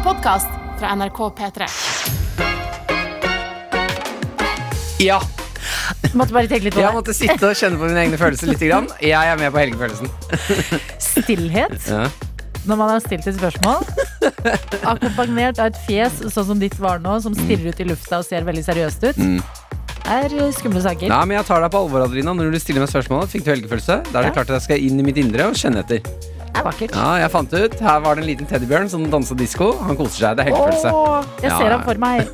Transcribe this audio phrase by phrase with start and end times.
[0.00, 0.48] En podkast
[0.80, 1.66] fra NRK P3.
[5.04, 5.18] Ja,
[6.16, 8.62] Måtte bare tenke litt på jeg måtte sitte og kjenne på mine egne følelser litt.
[8.64, 8.88] Grann.
[9.04, 10.08] Jeg er med på helgefølelsen.
[11.04, 12.06] Stillhet Ja.
[12.64, 13.84] når man har stilt et spørsmål.
[14.94, 18.26] Akkompagnert av et fjes sånn som ditt var nå, som stirrer ut i lufta og
[18.26, 19.20] ser veldig seriøst ut.
[19.20, 19.38] Mm.
[20.10, 21.12] er eh, skumle saker.
[21.12, 22.32] Nei, men Jeg tar deg på alvor, Adelina.
[22.34, 24.00] Når du stiller meg spørsmålet, fikk du helgefølelse.
[24.10, 24.36] Da er det Ja.
[24.40, 26.00] klart at jeg skal inn i mitt indre og kjenne etter.
[26.50, 26.94] Det er vakkert.
[26.96, 27.76] Ja, jeg fant ut.
[27.86, 29.70] Her var det en liten teddybjørn som dansa disko.
[29.86, 30.40] Han koser seg.
[30.40, 30.90] Det er helgefølelse.
[30.92, 31.76] Åh, jeg ser ja.
[31.76, 32.26] ham for meg.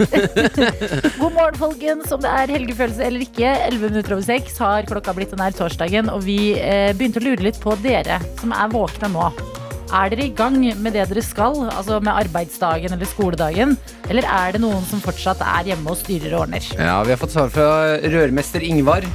[1.21, 2.09] God morgen, folkens.
[2.17, 3.53] Om det er helgefølelse eller ikke.
[3.69, 7.29] 11 minutter over 6 har klokka blitt den her torsdagen, og vi eh, begynte å
[7.29, 9.31] lure litt på dere som er våkne nå.
[9.95, 13.77] Er dere i gang med det dere skal, altså med arbeidsdagen eller skoledagen?
[14.11, 16.67] Eller er det noen som fortsatt er hjemme og styrer og ordner?
[16.75, 17.69] Ja, Vi har fått svar fra
[18.03, 19.07] rørmester Ingvar,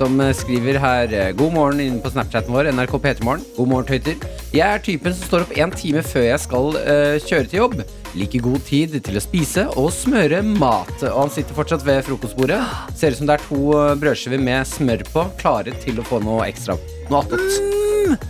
[0.00, 3.44] som eh, skriver her eh, God morgen inne på Snapchaten vår, NRK P3morgen.
[3.56, 4.16] God morgen, tøyter.
[4.54, 7.76] Jeg er typen som står opp en time før jeg skal uh, kjøre til jobb.
[8.16, 10.94] Like god tid til å spise og smøre mat.
[11.04, 12.58] Og han sitter fortsatt ved frokostbordet.
[12.98, 13.60] Ser ut som det er to
[14.00, 16.78] brødskiver med smør på, klare til å få noe ekstra.
[17.12, 18.26] Noe attåt.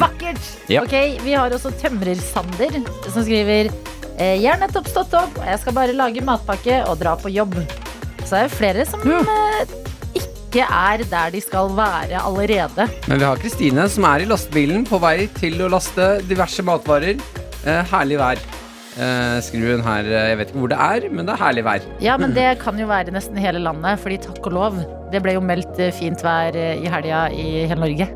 [0.00, 0.50] Vakkert!
[0.72, 0.82] Ja.
[0.84, 3.70] Ok, Vi har også Tømrer-Sander, som skriver
[4.18, 7.56] Jeg har nettopp stått opp, og jeg skal bare lage matpakke og dra på jobb.
[8.24, 9.74] Så er det flere som eh,
[10.54, 12.84] ikke er der de skal være allerede.
[13.10, 17.18] Men vi har Kristine som er i lastebilen på vei til å laste diverse matvarer.
[17.66, 18.38] Eh, herlig vær.
[18.94, 20.06] Eh, skriver hun her.
[20.06, 21.88] Eh, Jeg vet ikke hvor det er, men det er herlig vær.
[22.04, 24.78] Ja, men det kan jo være nesten hele landet, fordi takk og lov.
[25.10, 28.08] Det ble jo meldt eh, fint vær eh, i helga i hele Norge.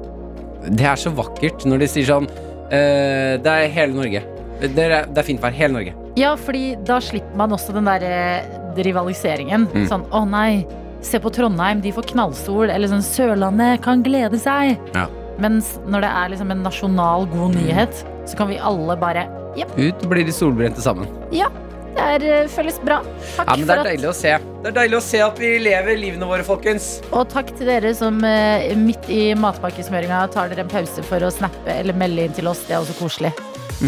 [0.69, 2.27] Det er så vakkert når de sier sånn
[2.75, 4.23] eh, Det er hele Norge.
[4.63, 5.55] Det er, det er fint vær.
[5.59, 5.97] Hele Norge.
[6.19, 8.45] Ja, fordi da slipper man også den derre
[8.79, 9.67] rivaliseringen.
[9.75, 9.87] Mm.
[9.91, 10.63] Sånn å nei,
[11.05, 12.71] se på Trondheim, de får knallsol.
[12.71, 14.79] Eller sånn Sørlandet kan glede seg.
[14.95, 15.07] Ja.
[15.39, 19.27] Mens når det er liksom en nasjonal god nyhet, så kan vi alle bare
[19.59, 21.09] Ut blir de solbrente sammen.
[21.35, 21.49] Ja,
[21.97, 23.01] det er, eh, føles bra.
[23.35, 24.39] Takk Ja, men Det er at deilig å se.
[24.63, 27.01] Det er deilig å se at vi lever livene våre, folkens.
[27.13, 31.31] Og takk til dere som eh, midt i matpakkesmøringa tar dere en pause for å
[31.33, 32.63] snappe eller melde inn til oss.
[32.69, 33.33] Det er også koselig.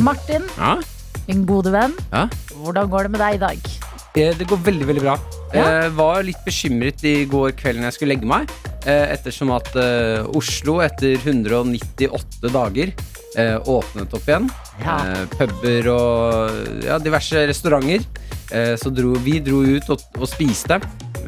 [0.02, 0.76] Martin, Ja.
[1.28, 1.94] min gode venn.
[2.12, 2.26] Ja.
[2.64, 3.58] Hvordan går det med deg i dag?
[4.16, 5.16] Eh, Det går veldig, veldig bra.
[5.50, 5.64] Ja.
[5.82, 8.50] Jeg var litt bekymret i går kveld når jeg skulle legge meg.
[8.86, 12.92] eh, Ettersom at eh, Oslo etter 198 dager
[13.36, 14.46] eh, åpnet opp igjen.
[14.84, 14.96] Ja.
[15.10, 18.06] Eh, puber og ja, diverse restauranter.
[18.54, 20.78] Eh, så dro, vi dro ut og, og spiste.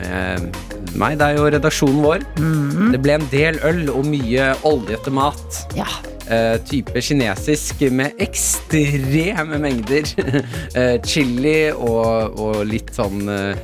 [0.02, 2.24] Med meg, deg og redaksjonen vår.
[2.38, 2.94] Mhm.
[2.94, 5.62] Det ble en del øl og mye oljete mat.
[5.78, 5.88] Ja.
[6.22, 13.58] Uh, type kinesisk med ekstreme mengder uh, chili og, og litt sånn uh,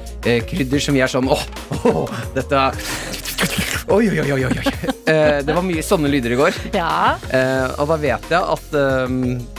[0.51, 1.45] krydder som vi er sånn Åh,
[1.87, 2.65] åh, dette
[3.89, 4.73] Oi, oi, oi, oi, oi.
[5.09, 6.57] Eh, det var mye sånne lyder i går.
[6.77, 7.15] ja.
[7.33, 9.15] Eh, og da vet jeg at eh,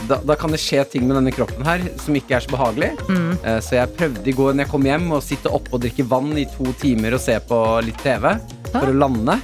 [0.06, 2.92] da, da kan det skje ting med denne kroppen her som ikke er så behagelig.
[3.10, 3.32] Mm.
[3.42, 6.06] Eh, så jeg prøvde i går når jeg kom hjem å sitte oppe og drikke
[6.12, 7.58] vann i to timer og se på
[7.88, 8.28] litt TV
[8.70, 9.40] for å lande.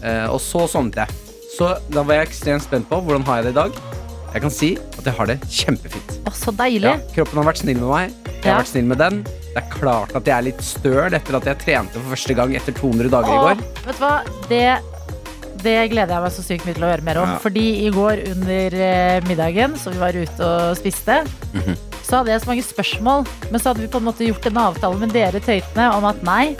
[0.00, 1.20] Eh, og så sovnet jeg.
[1.58, 3.76] Så da var jeg ekstremt spent på hvordan har jeg det i dag.
[4.34, 4.70] Jeg kan si
[5.04, 6.14] at jeg har det kjempefint.
[6.24, 6.88] Å, så deilig.
[6.88, 8.16] Ja, kroppen har vært snill med meg.
[8.40, 9.20] Jeg har vært snill med den.
[9.54, 12.56] Det er klart at jeg er litt støl etter at jeg trente for første gang
[12.58, 13.62] etter 200 dager i går.
[13.86, 14.14] vet du hva?
[14.50, 14.64] Det,
[15.64, 17.30] det gleder jeg meg så sykt mye til å høre mer om.
[17.36, 17.38] Ja.
[17.44, 21.20] Fordi i går under eh, middagen, så vi var ute og spiste,
[21.54, 21.76] Mhm.
[22.04, 23.22] så hadde jeg så mange spørsmål.
[23.50, 26.20] Men så hadde vi på en måte gjort en avtale med dere tøytene om at
[26.26, 26.56] nei,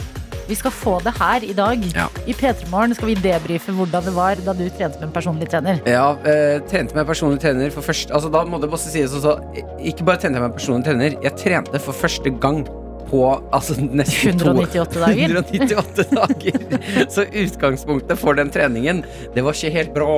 [0.48, 1.84] vi skal få det her i dag.
[1.94, 2.06] Ja.
[2.26, 5.48] I P3 Morgen skal vi debrife hvordan det var da du trente med en personlig
[5.52, 5.80] trener.
[5.88, 9.36] Ja, eh, trente med personlig trener for første Altså Da må det bare sies også
[9.80, 12.64] Ikke bare trente jeg med personlig trener, jeg trente for første gang
[13.08, 13.20] på
[13.54, 15.34] altså, nesten to- 198 dager.
[15.38, 17.08] 198 dager.
[17.12, 19.02] Så utgangspunktet for den treningen,
[19.34, 20.10] det var ikke helt bra.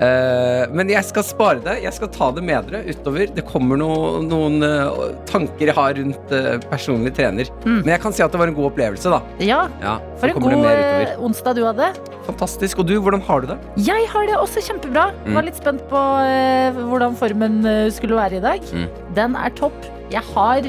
[0.00, 1.76] Eh, men jeg skal spare det.
[1.84, 3.26] Jeg skal ta det med dere utover.
[3.36, 3.90] Det kommer no,
[4.26, 7.50] noen uh, tanker jeg har rundt uh, personlig trener.
[7.64, 7.80] Mm.
[7.82, 9.20] Men jeg kan si at det var en god opplevelse, da.
[9.44, 11.90] Ja, Ja, for en god onsdag du hadde.
[12.26, 12.82] Fantastisk.
[12.82, 13.58] Og du, hvordan har du det?
[13.86, 15.08] Jeg har det også kjempebra.
[15.24, 15.34] Mm.
[15.38, 16.02] Var litt spent på
[16.90, 17.60] hvordan formen
[17.94, 18.68] skulle være i dag.
[18.74, 18.86] Mm.
[19.16, 19.88] Den er topp.
[20.10, 20.66] Jeg har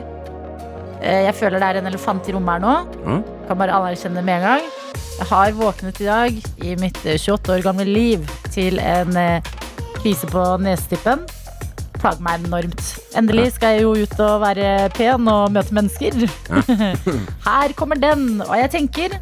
[1.01, 2.73] Jeg føler det er en elefant i rommet her nå.
[3.05, 3.21] Mm.
[3.47, 4.69] Kan bare anerkjenne det med en gang.
[5.21, 9.51] Jeg har våknet i dag i mitt eh, 28 år gamle liv til en eh,
[9.99, 11.25] kvise på nesetippen.
[12.01, 12.81] Plager meg enormt.
[13.17, 16.17] Endelig skal jeg jo ut og være pen og møte mennesker.
[17.47, 18.41] Her kommer den.
[18.47, 19.17] Og jeg tenker,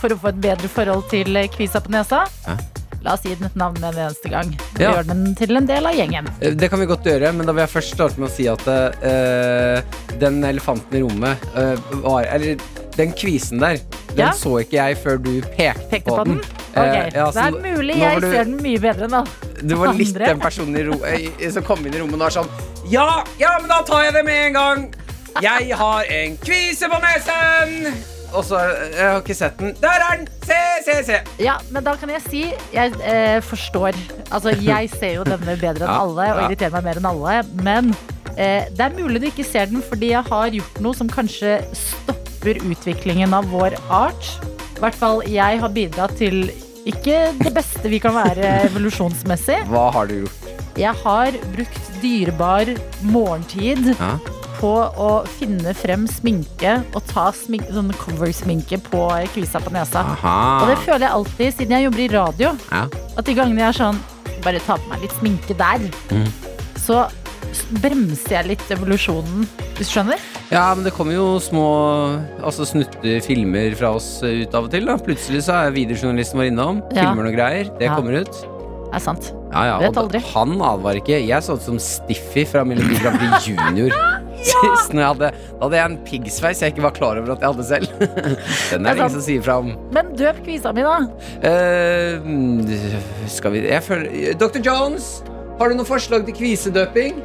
[0.00, 2.56] for å få et bedre forhold til eh, kvisa på nesa Ja.
[3.04, 4.52] La oss gi den et navn en eneste gang.
[4.78, 4.92] Ja.
[4.92, 6.28] Gjør den til en del av gjengen.
[6.40, 8.46] Eh, Det kan vi godt gjøre, men da vil jeg først starte med å si
[8.50, 9.82] at uh,
[10.22, 12.56] den elefanten i rommet uh, var Eller
[12.96, 13.78] den kvisen der,
[14.12, 14.30] den Ja.
[14.36, 16.38] så ikke jeg før du pekte, Pekte på den?
[16.38, 19.28] Ok, Eh, ja, Det er mulig jeg du- ser den mye bedre enn alle.
[19.62, 20.96] Du var litt den personen i ro,
[21.52, 22.48] som kom inn i rommet og var sånn
[22.88, 24.94] Ja, ja, men da tar jeg det med en gang.
[25.42, 27.92] Jeg har en kvise på nesen.
[28.32, 29.74] Og så Jeg har ikke sett den.
[29.82, 30.28] Der er den!
[30.46, 31.18] Se, se, se.
[31.42, 32.42] Ja, men da kan jeg si
[32.74, 33.96] Jeg eh, forstår.
[34.32, 36.48] Altså, jeg ser jo denne bedre enn Ja, alle og ja.
[36.48, 37.36] irriterer meg mer enn alle.
[37.62, 37.92] Men
[38.36, 41.58] eh, det er mulig du ikke ser den fordi jeg har gjort noe som kanskje
[41.76, 44.32] stopper utviklingen av vår art.
[44.76, 46.48] I hvert fall jeg har bidratt til
[46.88, 49.60] ikke det beste vi kan være evolusjonsmessig.
[49.70, 50.48] Hva har du gjort?
[50.80, 52.70] Jeg har brukt dyrebar
[53.04, 54.16] morgentid Ja.
[54.62, 54.70] På
[55.02, 59.02] å finne frem sminke og ta smink, sånn cover-sminke på
[59.34, 60.04] kvisa på nesa.
[60.22, 62.52] Og det føler jeg alltid siden jeg jobber i radio.
[62.70, 62.84] Ja.
[63.18, 63.98] At de gangene jeg er sånn
[64.42, 65.82] Bare ta på meg litt sminke der.
[66.10, 66.24] Mm.
[66.82, 66.96] Så
[67.82, 69.44] bremser jeg litt evolusjonen,
[69.76, 70.22] hvis du skjønner?
[70.52, 71.62] ja, men det kommer jo små
[72.44, 74.84] altså snutter filmer fra oss ut av og til.
[74.88, 76.80] da Plutselig så er videojournalisten vår innom.
[76.92, 77.06] Ja.
[77.06, 77.70] Filmer noen greier.
[77.78, 77.94] Det Ja.
[77.96, 78.32] kommer ut.
[78.92, 79.30] Det er sant.
[79.52, 80.20] Ja, ja, Vet da- aldri.
[80.34, 81.22] Han advarer ikke.
[81.26, 83.90] Jeg så ut som Stiffy fra Melodi Grand Prix Junior.
[84.50, 87.44] Sist når jeg hadde, da hadde jeg en piggsveis jeg ikke var klar over at
[87.44, 87.86] jeg hadde selv.
[88.72, 89.74] Den er det ingen som sier fra om.
[89.94, 90.96] Men døp kvisa mi, da.
[91.50, 94.58] Eh, skal vi Jeg føler Dr.
[94.64, 95.12] Jones,
[95.60, 97.22] har du noe forslag til kvisedøping?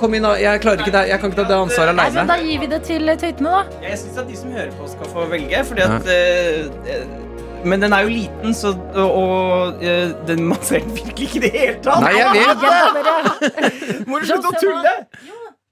[0.00, 0.32] Kom inn, da.
[0.40, 1.02] Jeg klarer ikke det.
[1.10, 2.24] Jeg kan ikke ta det ansvaret aleine.
[2.30, 3.82] Da gir vi det til tøytene, da.
[3.84, 5.60] Jeg syns at de som hører på, skal få velge.
[5.68, 7.23] Fordi at eh,
[7.64, 11.40] Men den er jo liten, så, og, og eh, den, man ser den virkelig ikke
[11.40, 12.04] i det hele tatt.
[12.04, 14.06] Nei, jeg vet det!
[14.10, 14.94] Må du slutte å tulle?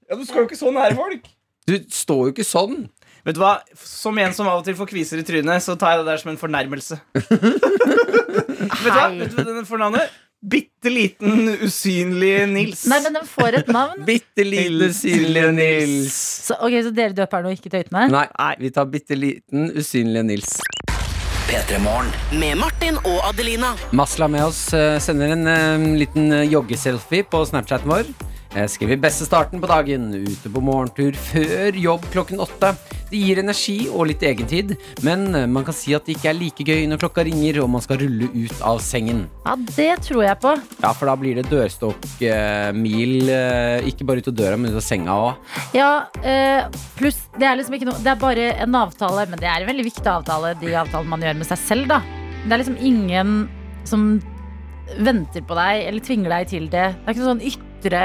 [0.09, 1.29] Ja, Du skal jo ikke så nære folk.
[1.69, 2.83] Du står jo ikke sånn.
[3.23, 3.53] Vet du hva?
[3.79, 6.19] Som en som av og til får kviser i trynet, så tar jeg det der
[6.23, 6.97] som en fornærmelse.
[7.13, 9.07] Vet du hva?
[9.15, 10.19] Vet du hva den får navnet?
[10.43, 12.81] Bitte liten, usynlige Nils.
[12.91, 14.01] Nei, men den får et navn.
[14.09, 16.17] Bitte lite usynlige Nils.
[16.49, 18.09] Så, ok, så dere døper den og ikke tøytene?
[18.11, 18.25] Nei,
[18.59, 20.57] vi tar bitte liten usynlige Nils.
[22.31, 23.73] Med Martin og Adelina.
[23.91, 28.07] Masla med oss eh, sender en eh, liten eh, joggeselfie på Snapchaten vår.
[28.53, 32.69] Jeg skriver beste starten på dagen, ute på morgentur før jobb klokken åtte.
[33.09, 36.37] Det gir energi og litt egentid, men eh, man kan si at det ikke er
[36.37, 39.23] like gøy når klokka ringer og man skal rulle ut av sengen.
[39.47, 40.51] Ja, det tror jeg på.
[40.83, 44.85] Ja, for da blir det dørstokkmil, eh, ikke bare ut av døra, men ut av
[44.85, 45.55] senga òg.
[45.77, 45.89] Ja,
[46.21, 46.67] eh,
[46.99, 49.71] pluss det er liksom ikke noe Det er bare en avtale, men det er en
[49.71, 52.03] veldig viktig avtale, de avtalene man gjør med seg selv, da.
[52.43, 53.33] Det er liksom ingen
[53.89, 54.21] som
[55.01, 56.85] venter på deg eller tvinger deg til det.
[56.93, 58.03] Det er ikke noe sånn ytre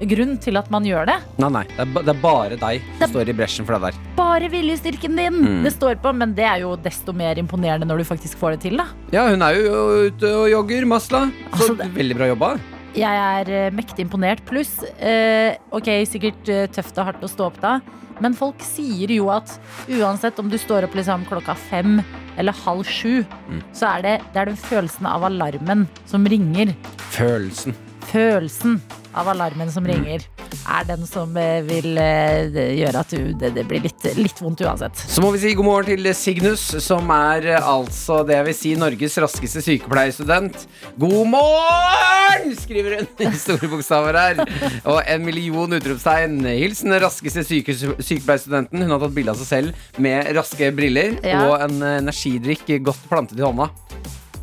[0.00, 1.16] grunn til at man gjør det.
[1.38, 3.78] Nei, nei, det er, ba- det er bare deg Det- som står i bresjen for
[3.78, 4.00] det der.
[4.16, 5.62] Bare viljestyrken din Mm.
[5.64, 8.60] det står på, men det er jo desto mer imponerende når du faktisk får det
[8.60, 8.86] til, da.
[9.12, 11.30] Ja, hun er jo ute og jogger, Masla.
[11.30, 12.60] Så Altså, det- veldig bra jobba.
[12.94, 13.04] Jeg
[13.46, 14.40] er eh, mektig imponert.
[14.46, 17.80] Pluss, eh, ok, sikkert eh, tøft og hardt å stå opp da,
[18.20, 19.58] men folk sier jo at
[19.88, 22.02] uansett om du står opp liksom klokka fem
[22.38, 23.62] eller halv sju, Mm.
[23.74, 26.74] så er det, det er den følelsen av alarmen som ringer.
[27.12, 27.74] Følelsen.
[28.10, 28.78] Følelsen
[29.16, 30.22] av alarmen som ringer,
[30.68, 34.60] er den som eh, vil eh, gjøre at du, det, det blir litt, litt vondt
[34.66, 34.98] uansett.
[35.08, 38.58] Så må vi si god morgen til Signus, som er eh, altså det jeg vil
[38.58, 40.66] si Norges raskeste sykepleierstudent.
[41.00, 42.52] God morgen!
[42.60, 44.42] skriver hun i store bokstaver her.
[44.84, 46.36] Og en million utropstegn.
[46.44, 48.84] Hilsen den raskeste syke sykepleierstudenten.
[48.84, 51.40] Hun har tatt bilde av seg selv med raske briller Ja.
[51.48, 53.70] og en eh, energidrikk godt plantet i hånda.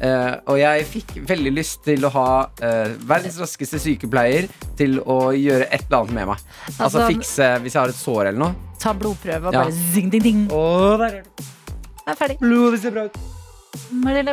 [0.01, 4.49] Eh, og jeg fikk veldig lyst til å ha uh, verdens raskeste sykepleier
[4.79, 6.43] til å gjøre et eller annet med meg.
[6.73, 8.55] Altså, Altså- fikse hvis jeg har et sår eller noe.
[8.79, 9.63] Ta blodprøve og Ja.
[9.63, 10.51] bare zing, ding, ding.
[10.51, 11.45] Og der er det.
[12.07, 12.39] Er ferdig.
[12.39, 13.17] Blodet ser bra ut.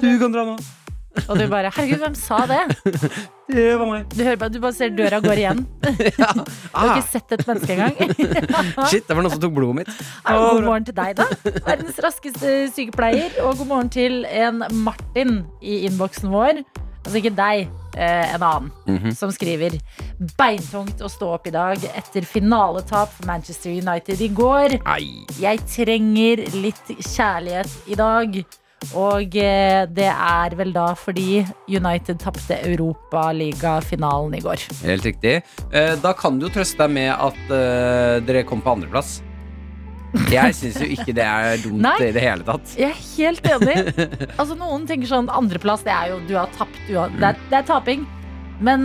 [0.02, 0.58] Du kan dra nå.
[1.28, 2.60] Og du bare Herregud, hvem sa det?
[3.50, 4.04] Det var meg.
[4.14, 5.64] Du hører bare, du bare ser døra går igjen.
[5.82, 7.96] Du har Ah, ikke sett et menneske engang.
[8.92, 9.90] shit, det var noen som tok blodet mitt.
[10.22, 11.26] Ja, God morgen til deg, da.
[11.66, 13.34] Verdens raskeste sykepleier.
[13.42, 16.62] Og god morgen til en Martin i innboksen vår.
[17.00, 19.14] Altså ikke deg, eh, en annen, Mhm.
[19.18, 19.74] som skriver
[20.38, 24.78] Beintungt å stå opp i dag etter finaletap for Manchester United i går.
[24.84, 25.24] Nei.
[25.40, 28.44] Jeg trenger litt kjærlighet i dag.
[28.96, 34.62] Og eh, det er vel da fordi United tapte Europaligafinalen i går.
[34.87, 35.34] Helt riktig.
[35.70, 39.18] Eh, Da kan du jo trøste deg med at eh, dere kom på andreplass.
[40.32, 41.96] Jeg syns jo ikke det er dumt Nei.
[42.08, 42.72] i det hele tatt.
[42.80, 43.76] Jeg er helt enig.
[44.40, 46.80] Altså Noen tenker sånn andreplass, det er jo du har tapt.
[46.88, 48.08] Det, er, det er taping.
[48.60, 48.82] Men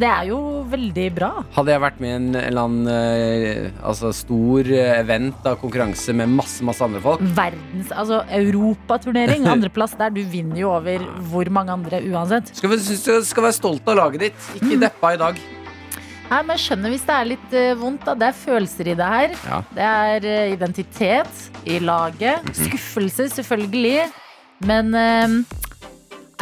[0.00, 0.38] det er jo
[0.72, 1.30] veldig bra.
[1.52, 6.14] Hadde jeg vært med i en, eller annen eh, altså stor eh, event av konkurranse
[6.16, 10.14] med masse masse andre folk Verdens, altså Europaturnering, andreplass der.
[10.14, 12.54] Du vinner jo over hvor mange andre uansett.
[12.56, 14.46] skal, vi, skal være stolt av laget ditt.
[14.60, 15.42] Ikke deppa i dag.
[16.32, 18.06] Nei, men jeg skjønner hvis det er litt eh, vondt.
[18.08, 19.36] da Det er følelser i det her.
[19.44, 19.62] Ja.
[19.76, 22.48] Det er identitet i laget.
[22.56, 24.08] Skuffelse, selvfølgelig.
[24.62, 24.94] Men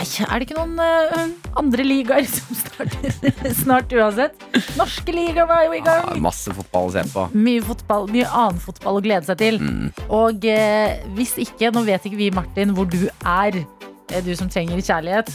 [0.01, 4.39] er det ikke noen uh, andre ligaer som starter snart uansett?
[4.79, 7.27] Norske ligaer var jo i Ja, masse fotball å se på.
[7.37, 9.61] Mye fotball, mye annen fotball å glede seg til.
[9.61, 9.93] Mm.
[10.09, 14.51] Og uh, hvis ikke, nå vet ikke vi, Martin, hvor du er, eh, du som
[14.53, 15.31] trenger kjærlighet.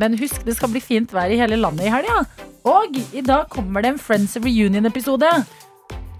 [0.00, 2.24] Men husk, det skal bli fint vær i hele landet i helga.
[2.66, 5.30] Og i dag kommer det en Friends of Reunion-episode.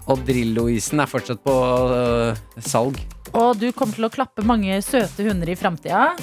[0.07, 1.53] Og Drillo-isen er fortsatt på
[1.91, 3.01] uh, salg.
[3.35, 6.13] Og du kommer til å klappe mange søte hunder i framtida.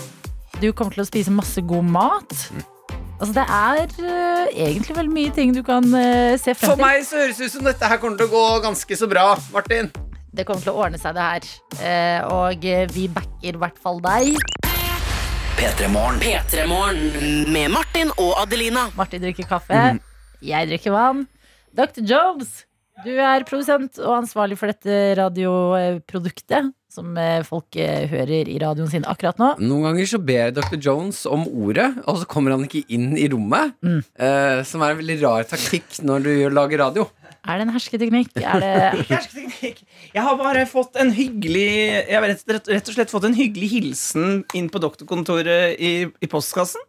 [0.65, 2.31] Du kommer til å spise masse god mat.
[3.19, 6.71] Altså, det er uh, egentlig veldig mye ting du kan uh, se frem til.
[6.71, 9.09] For meg så høres det ut som dette her kommer til å gå ganske så
[9.11, 9.91] bra, Martin.
[10.33, 11.51] Det kommer til å ordne seg, det her.
[11.77, 14.41] Uh, og vi backer i hvert fall deg.
[15.59, 16.23] P3 Morgen.
[16.25, 17.53] P3 Morgen.
[17.53, 18.87] Med Martin og Adelina.
[18.97, 19.83] Martin drikker kaffe.
[20.45, 21.27] Jeg drikker vann.
[21.77, 22.01] Dr.
[22.09, 22.63] Jones,
[23.05, 28.91] du er produsent og ansvarlig for dette radioproduktet som eh, folk eh, hører i radioen
[28.91, 29.51] sin akkurat nå.
[29.63, 30.79] Noen ganger så ber Dr.
[30.79, 33.75] Jones om ordet, og så kommer han ikke inn i rommet.
[33.85, 34.01] Mm.
[34.01, 37.09] eh, som er en veldig rar taktikk når du lager radio.
[37.45, 38.33] Er det en hersketeknikk?
[38.41, 39.83] Er det Hersketeknikk.
[40.15, 41.69] Jeg har bare fått en hyggelig
[42.09, 46.81] Jeg har rett, og slett fått en hyggelig hilsen inn på doktorkontoret i, i postkassen.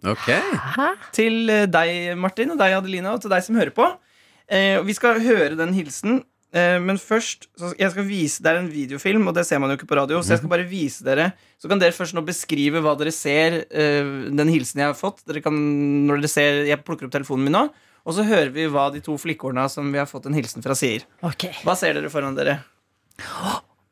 [0.00, 0.88] Ok Hæ?
[1.12, 3.86] Til eh, deg, Martin, og deg, Adelina, og til deg som hører på.
[4.50, 6.22] Eh, vi skal høre den hilsen.
[6.50, 9.70] Eh, men først så jeg skal vise Det er en videofilm, og det ser man
[9.70, 10.18] jo ikke på radio.
[10.18, 11.28] Så jeg skal bare vise dere
[11.62, 13.60] Så kan dere først nå beskrive hva dere ser.
[13.70, 15.22] eh, den hilsen jeg har fått.
[15.28, 15.54] Dere kan,
[16.08, 17.68] når dere ser Jeg plukker opp telefonen min nå.
[18.02, 20.74] Og så hører vi hva de to flikkårene som vi har fått en hilsen fra,
[20.74, 21.04] sier.
[21.22, 21.52] Okay.
[21.62, 22.62] Hva ser dere foran dere?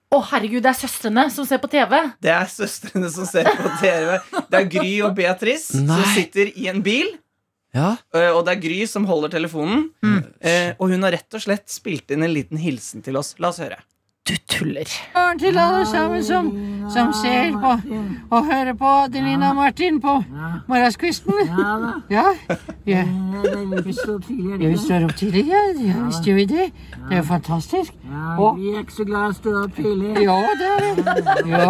[0.08, 1.92] Å, herregud, det er søstrene som ser på TV.
[2.24, 4.14] Det er søstrene som ser på TV.
[4.48, 7.10] Det er Gry og Beatrice som sitter i en bil.
[7.78, 9.88] Ja øh, Og det er Gry som holder telefonen.
[10.02, 10.18] Mm.
[10.40, 13.36] Eh, og hun har rett og slett spilt inn en liten hilsen til oss.
[13.38, 13.78] La oss høre.
[14.28, 14.90] Du tuller.
[15.14, 16.48] morgen til alle sammen som,
[16.90, 17.70] som ser på
[18.30, 20.24] og hører på Adelina og Martin på
[20.68, 21.32] morgenskvisten.
[22.10, 22.24] Ja,
[22.86, 23.04] ja.
[23.84, 25.62] Vi står opp tidlig, ja.
[25.80, 26.70] ja visst gjør vi det.
[27.08, 27.92] Det er jo fantastisk.
[28.04, 30.22] Ja, Vi er ikke så glad i å stå opp tidlig.
[30.22, 30.94] ja, det er det.
[31.48, 31.68] Ja.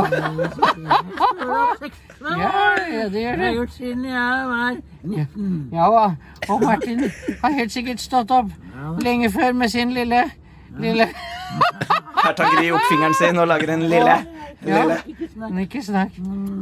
[2.21, 2.51] Ja,
[2.93, 4.77] ja, det gjør Det har gjort siden jeg var
[5.73, 5.89] Ja,
[6.49, 7.05] og Martin
[7.43, 8.51] har helt sikkert stått opp
[9.03, 10.25] lenge før med sin lille,
[10.81, 11.07] lille
[12.25, 14.17] Her tar Gry opp fingeren sin og lager en lille.
[14.67, 14.99] Ja, lille.
[15.37, 16.19] men ikke snakk.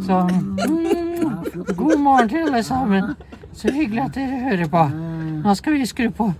[0.06, 3.04] Så mm, god morgen til alle sammen.
[3.52, 4.84] Så hyggelig at dere hører på.
[5.44, 6.32] Nå skal vi skru på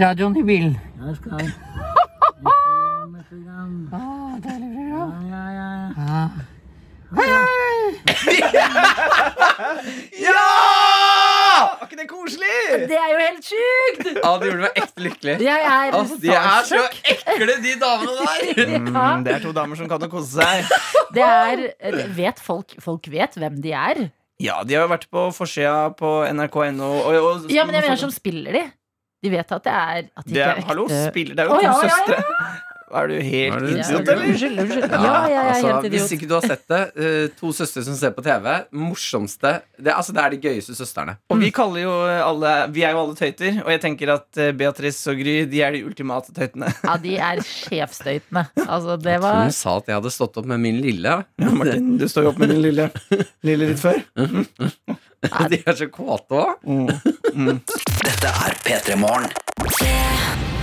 [0.00, 0.78] radioen i bilen.
[1.06, 1.32] Jeg skal
[3.92, 4.00] Å,
[4.42, 5.14] deilig program.
[5.30, 6.28] Ja, ja, ja.
[7.14, 7.38] Ja.
[8.26, 9.92] Hei, hei!
[10.18, 10.46] Ja!
[11.78, 12.56] Var ikke det koselig?
[12.90, 14.08] Det er jo helt sjukt!
[14.16, 15.36] Ja, det gjorde meg ekte lykkelig.
[15.46, 16.80] Jeg er Altså, de er så
[17.12, 18.42] ekle, de damene der!
[18.66, 20.66] Ja, Mm, det er to damer som kan å kose seg.
[21.14, 21.62] det er
[22.16, 24.02] Vet folk Folk vet hvem de er?
[24.42, 26.90] Ja, de har jo vært på forsida på nrk.no.
[27.48, 28.64] Ja, men jeg mener som spiller de.
[29.24, 30.68] De vet at det er at de det ikke er, ekte.
[30.72, 32.65] Hallo, spiller Det er jo oh, to ja, ja, ja.
[32.94, 34.26] Er du helt Er du- idiot, eller?
[34.30, 34.90] Unnskyld, unnskyld.
[34.92, 37.96] Ja, jeg er altså, helt Hvis ikke du har sett det, eh, to søstre som
[37.98, 41.16] ser på TV, morsomste Det, altså, det er de gøyeste søstrene.
[41.30, 44.52] Og vi kaller jo alle Vi er jo alle tøyter, og jeg tenker at eh,
[44.52, 46.70] Beatrice og Gry De er de ultimate tøytene.
[46.84, 48.46] Ja, de er sjefstøytene.
[48.68, 51.16] Altså, det var Hun sa at jeg hadde stått opp med min lille.
[51.42, 52.90] Ja, Martin, du står jo opp med din lille,
[53.42, 53.98] lille litt før.
[55.50, 56.66] De er så kåte òg.
[58.04, 60.54] Dette er P3 Morgen.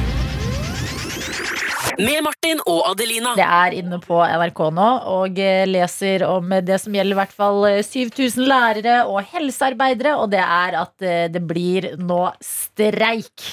[1.99, 3.35] Med Martin og Adelina.
[3.37, 7.35] Det er inne på NRK nå og eh, leser om det som gjelder i hvert
[7.37, 13.45] fall eh, 7000 lærere og helsearbeidere, og det er at eh, det blir nå streik.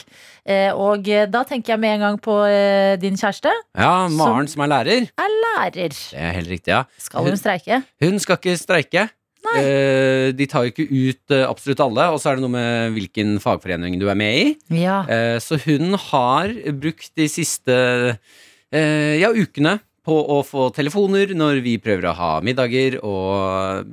[0.48, 3.52] Eh, Og eh, da tenker jeg med en gang på eh, din kjæreste.
[3.76, 5.10] Ja, Maren som er lærer.
[5.20, 5.92] Er lærer.
[5.92, 6.84] Det er helt riktig, ja.
[6.96, 7.82] Skal hun streike?
[8.00, 9.08] Hun skal ikke streike.
[9.56, 12.96] Eh, de tar jo ikke ut eh, absolutt alle, og så er det noe med
[12.96, 14.46] hvilken fagforening du er med i.
[14.82, 15.02] Ja.
[15.08, 17.76] Eh, så hun har brukt de siste
[18.14, 23.90] eh, ja, ukene på å få telefoner når vi prøver å ha middager og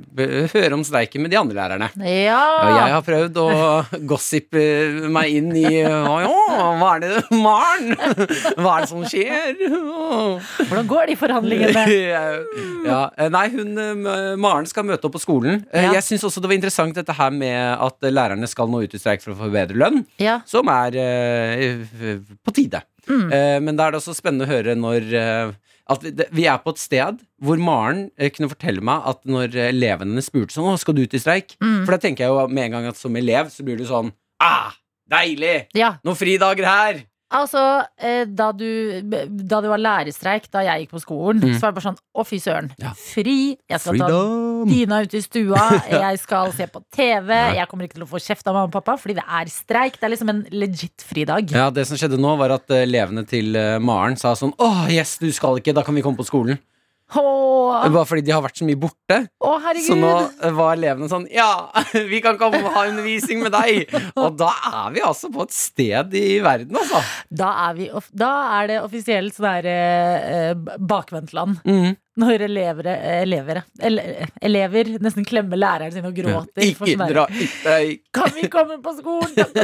[0.54, 1.88] høre om streiken med de andre lærerne.
[1.98, 3.48] Og jeg har prøvd å
[4.12, 4.62] gossipe
[5.12, 6.00] meg inn i ja,
[6.80, 7.92] hva er det Maren?
[8.56, 9.60] Hva er det som skjer?
[10.68, 11.84] Hvordan går de forhandlingene?
[12.88, 13.02] ja,
[13.36, 13.74] nei, hun
[14.40, 15.64] Maren skal møte opp på skolen.
[15.72, 15.92] Eh, Ja.
[15.98, 19.00] Jeg syns også det var interessant dette her med at lærerne skal nå ut i
[19.00, 20.40] streik for å få bedre lønn, Ja.
[20.48, 22.82] som er eh, på tide.
[23.08, 23.26] Mm.
[23.32, 25.52] Eh, men da er det også spennende å høre når eh,
[25.88, 29.22] at vi, det, vi er på et sted hvor Maren eh, kunne fortelle meg at
[29.28, 31.56] når elevene spurte sånn, «Å, skal du ut i streik?
[31.64, 31.82] Mm.
[31.86, 34.12] For da tenker jeg jo med en gang at som elev så blir du sånn
[34.44, 34.74] Ah,
[35.10, 35.68] deilig!
[35.74, 35.94] ja.
[36.06, 37.00] Noen fridager her!
[37.30, 37.60] Altså,
[38.00, 38.64] eh, da, du,
[39.04, 41.58] da det var lærerstreik da jeg gikk på skolen, Mm.
[41.58, 42.70] så var det bare sånn Å, fy søren.
[42.80, 42.92] Ja.
[42.96, 43.34] Fri.
[43.68, 44.08] Jeg skal ta
[44.70, 45.60] Dina ut i stua.
[46.08, 47.28] Jeg skal se på TV.
[47.58, 50.00] Jeg kommer ikke til å få kjeft av mamma og pappa fordi det er streik.
[50.00, 51.52] Det er liksom en legit fridag.
[51.52, 54.88] Ja, Det som skjedde nå, var at eh, elevene til eh, Maren sa sånn Åh,
[54.90, 56.58] yes, du skal ikke, da kan vi komme på skolen.
[57.16, 59.18] Åh, Bare fordi de har vært så mye borte.
[59.40, 59.64] Oh.
[59.80, 61.70] Så nå eh, var elevene sånn Ja,
[62.12, 63.94] vi kan komme og ha undervisning med deg!
[64.20, 67.00] Og da er vi altså på et sted i verden, altså.
[67.32, 71.62] Da er, vi, da er det offisielt sånn her eh, bakvendtland.
[71.64, 71.96] Mhm.
[72.18, 72.86] Når elever,
[73.22, 76.64] elever, ele- elever nesten klemmer læreren sin og gråter.
[76.66, 79.34] Ikke dra ikke Kan vi komme på skolen?
[79.36, 79.62] Dette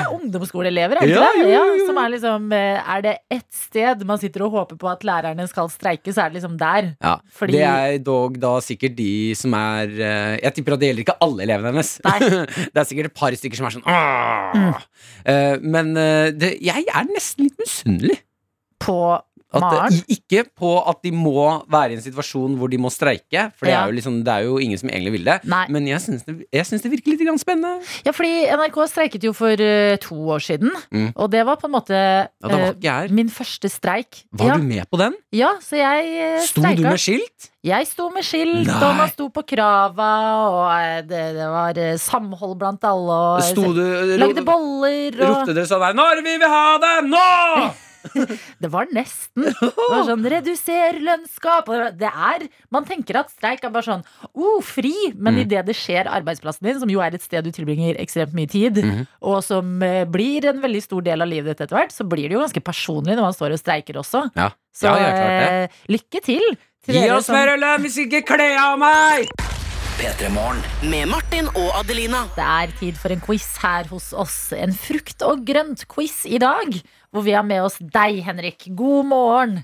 [0.00, 1.82] er ungdomsskoleelever, er det Ja, det?
[1.86, 5.44] som er liksom eh, Er det ett sted man sitter og håper på at lærerne
[5.50, 6.94] skal streike, så er det liksom der.
[7.02, 10.88] Ja, Fordi- Det er dog da sikkert de som er eh, Jeg tipper at det
[10.92, 11.92] gjelder ikke alle elevene hennes.
[12.72, 14.80] Det er sikkert et par stykker som er sånn «Åh!»
[15.28, 18.18] Eh, Men det, jeg er nesten litt misunnelig.
[18.82, 18.96] På
[19.52, 23.68] At, ikke på at de må være i en situasjon hvor de må streike, for
[23.68, 23.82] det, Ja.
[23.82, 25.38] er, jo liksom, det er jo ingen som egentlig vil det.
[25.44, 25.66] Nei.
[25.68, 27.82] Men jeg syns det, det virker litt spennende.
[28.06, 30.72] Ja, fordi NRK streiket jo for uh, to år siden.
[30.90, 31.12] Mm.
[31.14, 31.92] Og det var på en måte
[32.82, 34.24] Ja, eh, min første streik.
[34.32, 35.16] Var ja, du med på den?
[35.32, 37.50] ja, så jeg uh, Sto du med skilt?
[37.62, 38.80] Jeg sto med skilt, Nei.
[38.82, 40.08] og man sto på krava,
[40.50, 43.20] og det, det var samhold blant alle.
[43.38, 46.96] Og du lagde boller og Ropte dere sånn her 'Når vil vi ha det?
[47.12, 47.70] Nå!'
[48.62, 49.46] Det var nesten.
[49.48, 51.68] Det var sånn reduser lønnsgap.
[51.98, 52.44] Det er,
[52.74, 54.04] man tenker at streik er bare sånn
[54.34, 55.40] oh, fri, men Mm.
[55.46, 58.82] idet det skjer arbeidsplassen din, som jo er et sted du tilbringer ekstremt mye tid,
[58.84, 59.06] mm.
[59.22, 62.28] og som eh, blir en veldig stor del av livet ditt etter hvert, så blir
[62.28, 64.26] det jo ganske personlig når man står og streiker også.
[64.36, 64.50] Ja.
[64.74, 65.08] Så Ja,
[65.64, 66.44] eh, lykke til.
[66.84, 69.30] til Gi oss mer lønn hvis ikke kle av meg!
[70.90, 72.24] Med Martin og Adelina.
[72.34, 74.36] Det er tid for en quiz her hos oss.
[74.56, 76.74] En frukt- og grønt-quiz i dag.
[77.12, 78.68] Hvor vi har med oss deg, Henrik.
[78.78, 79.58] God morgen.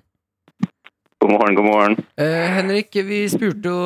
[1.19, 1.95] God morgen, god morgen.
[2.21, 3.79] Eh, Henrik, vi spurte jo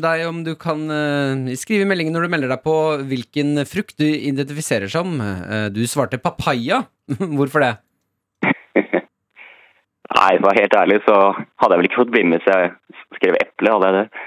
[0.00, 2.74] deg om du kan eh, skrive meldingen når du melder deg på
[3.10, 5.18] hvilken frukt du identifiserer som.
[5.20, 6.84] Eh, du svarte papaya.
[7.36, 7.72] Hvorfor det?
[10.16, 12.48] Nei, for å være helt ærlig så hadde jeg vel ikke fått bli med hvis
[12.54, 12.72] jeg
[13.18, 14.24] skrev eple, hadde jeg det?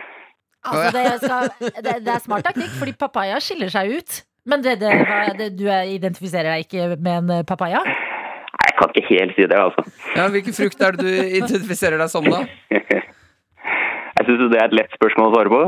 [0.63, 1.49] Altså, det, skal,
[1.83, 4.21] det, det er smart taktikk, fordi papaya skiller seg ut.
[4.47, 4.93] Men det, det,
[5.39, 7.81] det, du er- identifiserer deg ikke med en eh, papaya?
[8.73, 9.83] Jeg kan ikke helt si det, altså.
[10.17, 12.43] Ja, Hvilken frukt er det du identifiserer deg som, da?
[14.13, 15.59] Jeg syns det er et lett spørsmål å svare på.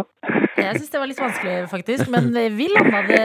[0.62, 2.10] Jeg syns det var litt vanskelig, faktisk.
[2.14, 3.22] Men vi landa det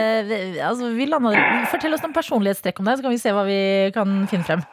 [0.65, 1.43] altså, vi landa det.
[1.71, 3.59] Fortell oss noen personlighetstrekk om deg, så kan vi se hva vi
[3.95, 4.63] kan finne frem.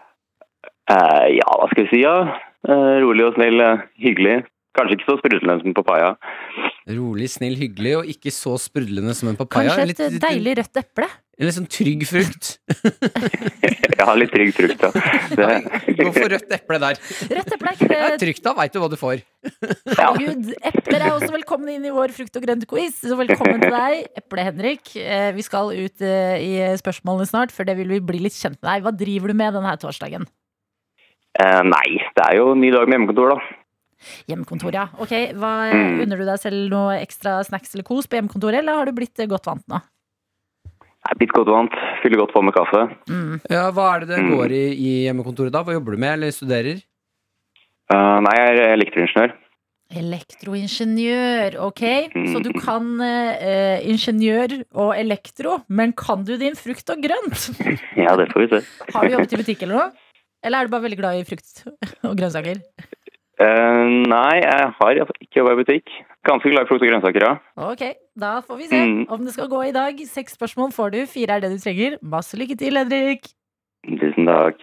[0.88, 2.14] Uh, ja, hva skal vi si, ja.
[2.66, 4.38] Uh, rolig og snill, eh, hyggelig.
[4.78, 6.10] Kanskje ikke så sprudlende som en papaya.
[6.96, 9.68] Rolig, snill, hyggelig og ikke så sprudlende som en papaya.
[9.68, 11.08] Kanskje Litt- et litt- deilig rødt eple?
[11.38, 12.48] En litt sånn trygg frukt.
[14.08, 14.88] Har litt trygg frukt, ja.
[15.38, 16.96] Det, Gå for rødt eple der.
[17.30, 19.20] Rødt eple er ikke Det er trygt, da veit du hva du får.
[20.00, 22.96] Herregud, epler er også velkommen inn i vår frukt- og grønt-quiz.
[23.06, 24.90] Så velkommen til deg, Eple Henrik.
[24.98, 28.58] Eh, Vi skal ut eh, i spørsmålene snart, for det vil vi bli litt kjent
[28.58, 28.82] med deg.
[28.88, 30.26] Hva driver du med denne torsdagen?
[31.38, 31.86] eh, nei,
[32.18, 33.38] det er jo en ny dag med hjemmekontor, da.
[34.30, 34.88] Hjemmekontor, ja.
[34.98, 36.02] Ok, hva, Mm.
[36.02, 39.22] Unner du deg selv noe ekstra snacks eller kos på hjemmekontoret, eller har du blitt
[39.30, 39.78] godt vant nå?
[41.08, 41.74] Jeg er bitt godt vant.
[42.02, 42.82] Fyller godt på med kaffe.
[43.08, 43.38] Mm.
[43.48, 44.30] Ja, Hva er det det Mm.
[44.36, 45.62] går i i hjemmekontoret da?
[45.64, 46.82] Hva jobber du med, eller studerer?
[47.88, 49.32] Uh, nei, jeg er elektroingeniør.
[49.98, 51.82] Elektroingeniør, ok.
[52.14, 52.26] Mm.
[52.32, 57.48] Så du kan uh, ingeniør og elektro, men kan du din frukt og grønt?
[58.04, 58.60] Ja, det får vi se.
[58.94, 59.88] Har du jobbet i butikk eller noe?
[60.44, 61.64] Eller er du bare veldig glad i frukt
[62.04, 62.60] og grønnsaker?
[63.40, 65.90] Uh, nei, jeg har ikke jobba i butikk.
[66.28, 67.36] Ganske glad i frukt og grønnsaker, ja.
[67.70, 67.82] Ok,
[68.20, 69.06] da får vi se Mm.
[69.08, 69.98] om det skal gå i dag.
[70.06, 71.96] Seks spørsmål får du, fire er det du trenger.
[72.02, 73.30] Masse lykke til, Henrik.
[73.88, 74.60] Tusen takk.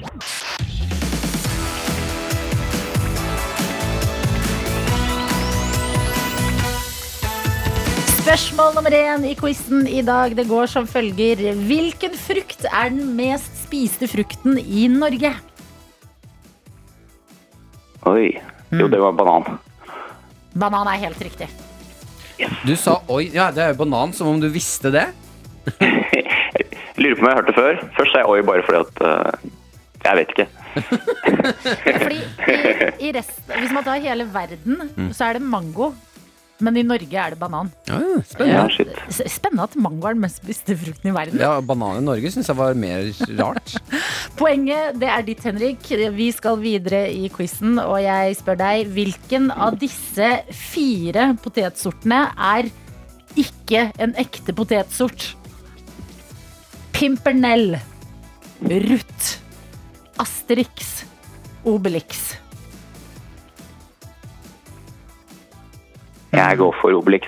[8.25, 11.43] Spørsmål nummer én i quizen i dag, det går som følger.
[11.67, 15.29] Hvilken frukt er den mest spiste frukten i Norge?
[18.09, 18.31] Oi.
[18.73, 19.59] Jo, det var banan.
[20.55, 21.49] Banan er helt riktig.
[22.63, 23.27] Du sa oi.
[23.35, 25.05] Ja, det er jo banan, som om du visste det.
[25.79, 26.65] jeg
[27.01, 27.79] Lurer på om jeg har hørt det før.
[27.97, 29.51] Først sa jeg oi bare fordi at uh,
[30.05, 30.47] Jeg vet ikke.
[32.03, 34.81] Fordi i, i resten, Hvis man tar hele verden,
[35.15, 35.93] så er det mango.
[36.63, 37.71] Men i Norge er det banan.
[37.89, 38.93] Ja, Ja, spennende.
[39.11, 41.41] Ja, Spennende at mango er den mest spiste frukten i verden.
[41.41, 43.09] Ja, Banan i Norge syns jeg var mer
[43.41, 43.73] rart.
[44.39, 45.89] Poenget det er ditt, Henrik.
[46.15, 52.21] Vi skal videre i quizen, og jeg spør deg hvilken av disse fire potetsortene
[52.53, 52.71] er
[53.35, 55.33] ikke en ekte potetsort?
[56.95, 57.75] Pimpernell,
[58.63, 59.27] rutt,
[60.23, 61.01] Asterix,
[61.67, 62.37] Obelix?
[66.35, 67.25] Jeg går for Obelix.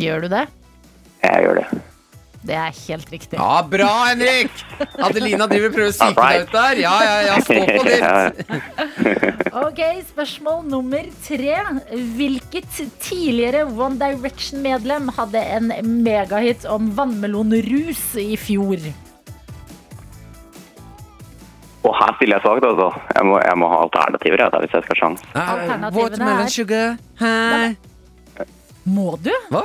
[0.00, 0.46] Gjør du det?
[1.24, 1.80] Jeg gjør det.
[2.40, 3.36] Det er helt riktig.
[3.36, 4.62] Ja, bra, Henrik!
[5.04, 6.78] Adelina driver prøver å psyke deg ut der.
[6.80, 9.50] Ja, ja, ja, stå på ditt.
[9.60, 11.58] Ok, Spørsmål nummer tre.
[12.16, 15.68] Hvilket tidligere One Direction-medlem hadde en
[16.00, 18.88] megahit om vannmelonrus i fjor?
[21.80, 22.88] Og her stiller jeg svakt, altså.
[23.16, 25.22] Jeg må, jeg må ha alternativer jeg, da, hvis jeg skal ha sjans.
[25.32, 27.76] Alternativene Watermelon er- sugar Hei.
[28.90, 29.30] Må du?
[29.52, 29.62] Hva?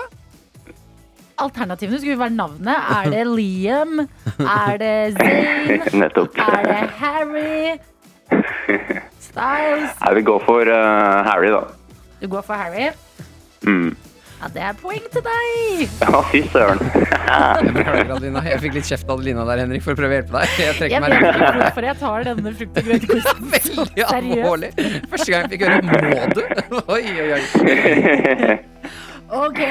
[1.44, 2.72] Alternativene skulle være navnet.
[2.96, 4.00] Er det Liam?
[4.40, 6.00] Er det Zayn?
[6.00, 6.38] Nettopp.
[6.40, 7.76] Er det Harry?
[9.28, 9.92] Styles?
[10.00, 11.64] Jeg vil gå for eh, Harry, da.
[12.22, 12.88] Du går for Harry?
[13.68, 13.92] Mm.
[14.42, 15.86] Ja, det er poeng til deg!
[16.04, 16.80] Ja, fy søren.
[16.94, 18.42] Jeg beklager, Adelina.
[18.46, 20.58] Jeg fikk litt kjeft av Adelina der, Henrik, for å prøve å hjelpe deg.
[20.60, 24.14] Jeg trekker Jeg meg rett ikke hvorfor jeg tar denne frukt- og grøntquizen seriøst.
[24.20, 24.72] alvorlig.
[25.14, 26.44] Første gang jeg fikk høre 'må du'.
[26.96, 28.58] Oi, oi, oi.
[29.42, 29.62] Ok,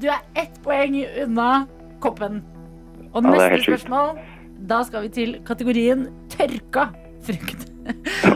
[0.00, 1.48] du er ett poeng unna
[2.00, 2.42] koppen.
[3.14, 4.18] Og Ja, neste spørsmål,
[4.68, 6.06] da skal vi til kategorien
[6.36, 6.90] tørka
[7.26, 7.66] frukt.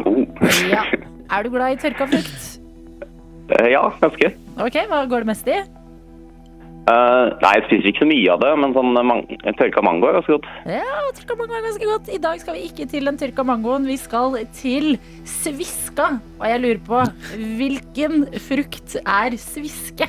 [0.06, 0.24] oh.
[0.72, 0.82] Ja.
[1.30, 2.59] Er du glad i tørka frukt?
[3.58, 4.32] Eh, Ja, ganske.
[4.60, 5.60] Ok, hva går det mest i?
[6.90, 9.20] Uh, nei, jeg spiser ikke så mye av det, men sånn man
[9.58, 10.48] tørka mango er ganske godt.
[10.66, 12.08] Ja, tørka mango er ganske godt.
[12.10, 13.86] I dag skal vi ikke til den tørka mangoen.
[13.86, 14.96] Vi skal til
[15.28, 16.08] sviska.
[16.40, 17.04] Og jeg lurer på,
[17.60, 20.08] hvilken frukt er sviske?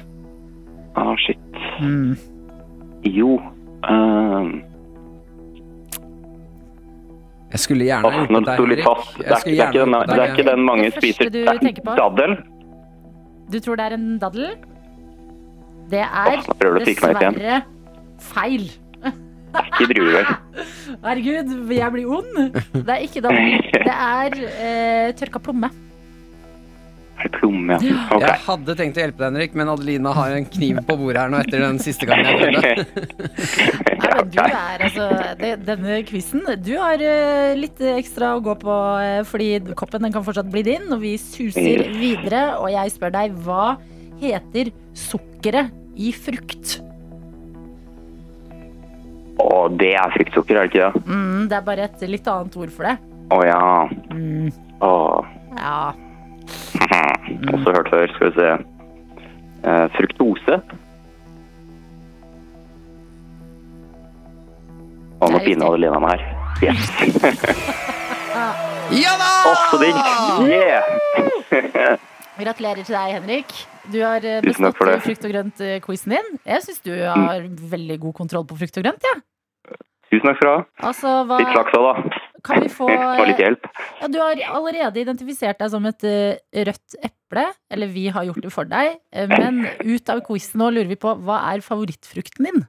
[0.97, 1.39] Ah, shit.
[3.07, 3.37] Jo
[3.87, 4.49] uh...
[7.51, 9.07] Jeg skulle gjerne oh, gjort sto litt Henrik.
[9.17, 11.31] Det er, det, er ikke den, det mange spiser.
[11.33, 11.95] Det er?
[11.99, 12.37] Daddel.
[13.51, 14.53] Du tror det er en daddel?
[15.91, 16.45] Det er Åh,
[16.85, 17.61] dessverre
[18.31, 18.69] feil.
[19.51, 20.29] Det er ikke druer.
[21.03, 22.37] Herregud, jeg blir ond.
[22.71, 23.57] Det er ikke daddel.
[23.73, 25.67] Det er eh, tørka plomme.
[27.21, 27.95] Er det plomme, ja.
[28.09, 28.23] Okay.
[28.25, 31.29] Jeg hadde tenkt å hjelpe deg, Henrik, men Adelina har en kniv på bordet her
[31.29, 32.71] nå etter den siste gangen jeg prøvde.
[34.01, 35.07] Nei, men du er altså
[35.37, 40.15] det, Denne quizen Du har eh, litt ekstra å gå på, eh, fordi koppen den
[40.15, 40.87] kan fortsatt bli din.
[40.89, 43.75] Og vi suser videre, og jeg spør deg hva
[44.21, 45.69] heter sukkeret
[46.01, 46.79] i frukt?
[49.41, 51.05] Å, det er fruktsukker, er det ikke det?
[51.05, 52.97] Mm, det er bare et litt annet ord for det.
[53.31, 53.65] Å ja.
[54.11, 54.49] Mm,
[54.83, 54.95] Å,
[55.57, 55.75] ja.
[57.53, 58.13] Også hørt før.
[58.15, 58.49] Skal vi se.
[59.61, 60.59] Eh, fruktose.
[65.21, 65.51] Å, nå er.
[65.69, 66.29] Adelina meg her.
[66.61, 67.87] Yes.
[68.91, 69.27] Ja da!
[69.47, 69.95] Å, så digg!
[70.51, 71.99] Yeah!
[72.41, 73.53] Gratulerer til deg, Henrik.
[73.91, 76.33] Du har eh, bestått eh, frukt og grønt-quizen din.
[76.43, 79.07] Jeg syns du har veldig god kontroll på frukt og grønt.
[79.07, 79.15] Ja.
[80.11, 80.89] Tusen takk skal du ha.
[80.89, 82.20] Altså, hva Litt flaks òg, da.
[82.43, 82.87] Kan vi få
[83.19, 83.67] Få litt hjelp.
[84.01, 87.45] ja, Du har allerede identifisert deg som et eh, rødt eple.
[87.71, 88.97] Eller vi har gjort det for deg.
[89.13, 92.63] Eh, Men ut av quizen nå lurer vi på hva er favorittfrukten din?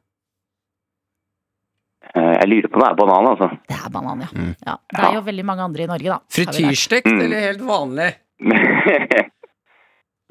[2.14, 3.48] Eh, Jeg lurer på om det er banan, altså.
[3.70, 4.30] Det er banan, ja.
[4.34, 4.54] Mm.
[4.66, 4.76] ja.
[4.92, 6.18] Det er jo veldig mange andre i Norge, da.
[6.36, 7.20] Frityrstekt Mm.
[7.26, 8.10] eller helt vanlig?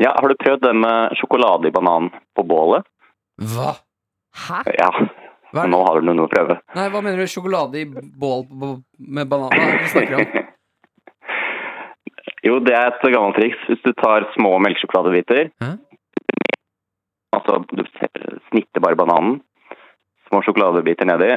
[0.03, 2.83] ja, har du prøvd den med sjokolade i banan på bålet?
[3.41, 3.73] Hva?
[4.47, 4.61] Hæ?
[4.77, 4.89] Ja,
[5.51, 6.57] Hva, nå har du noe å prøve.
[6.77, 7.27] Nei, hva mener du?
[7.29, 8.45] Sjokolade i bål
[8.97, 9.51] med banan?
[9.51, 10.41] Hva er det du snakker om?
[12.41, 13.59] Jo, det er et gammelt triks.
[13.69, 15.67] Hvis du tar små melkesjokoladebiter Hæ?
[17.37, 17.83] Altså, du
[18.49, 19.37] snitter bare bananen.
[20.29, 21.35] Små sjokoladebiter nedi.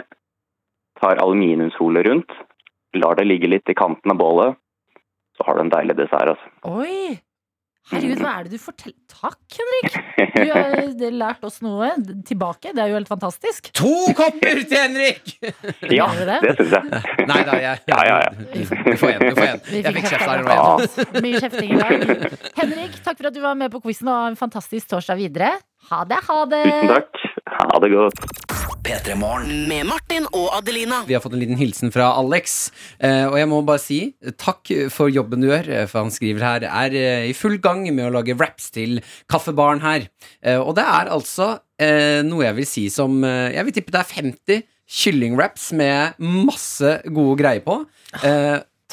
[1.00, 2.32] Tar aluminiumsfolie rundt.
[2.96, 4.56] Lar det ligge litt i kanten av bålet.
[5.36, 6.50] Så har du en deilig dessert, altså.
[6.72, 7.18] Oi!
[7.92, 8.96] Herregud, hva er det du forteller?
[9.12, 9.96] Takk, Henrik!
[10.34, 11.90] Du har lært oss noe
[12.24, 12.72] tilbake.
[12.72, 13.68] Det er jo helt fantastisk.
[13.76, 15.34] To kopper til Henrik!
[15.92, 16.38] Ja, det?
[16.46, 17.02] det syns jeg.
[17.28, 18.32] Nei da, jeg Ja, ja, ja.
[18.48, 19.26] Du får en.
[19.26, 19.62] Du får en.
[19.68, 21.20] Vi Jeg fikk kjeft der igjen.
[21.26, 22.38] Mye kjefting i dag.
[22.62, 25.52] Henrik, takk for at du var med på quizen, og ha en fantastisk torsdag videre.
[25.90, 26.64] Ha det, ha det!
[26.70, 27.24] Tusen takk.
[27.54, 28.43] Ha det godt.
[28.84, 30.98] P3 Morgen med Martin og Adelina.
[31.08, 32.68] Vi har fått en liten hilsen fra Alex,
[33.00, 33.98] eh, og jeg må bare si
[34.40, 35.68] takk for jobben du gjør.
[35.72, 39.00] eh, For han skriver her er eh, i full gang med å lage raps til
[39.32, 40.08] kaffebaren her.
[40.42, 44.02] Eh, Og det er altså eh, noe jeg vil si som Jeg vil tippe det
[44.02, 44.62] er 50
[45.00, 47.80] kyllingwraps med masse gode greier på.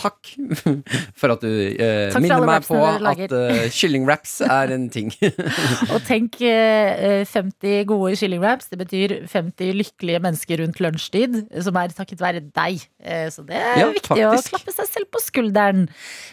[0.01, 0.31] Eh, Takk
[1.19, 5.11] for at du eh, minner meg på at uh, kyllingwraps er en ting.
[5.93, 8.71] Og tenk eh, 50 gode kyllingwraps.
[8.71, 12.81] Det betyr 50 lykkelige mennesker rundt lunsjtid, som er takket være deg.
[13.03, 15.87] Eh, Så det er Ja, viktig å klappe seg selv på skulderen.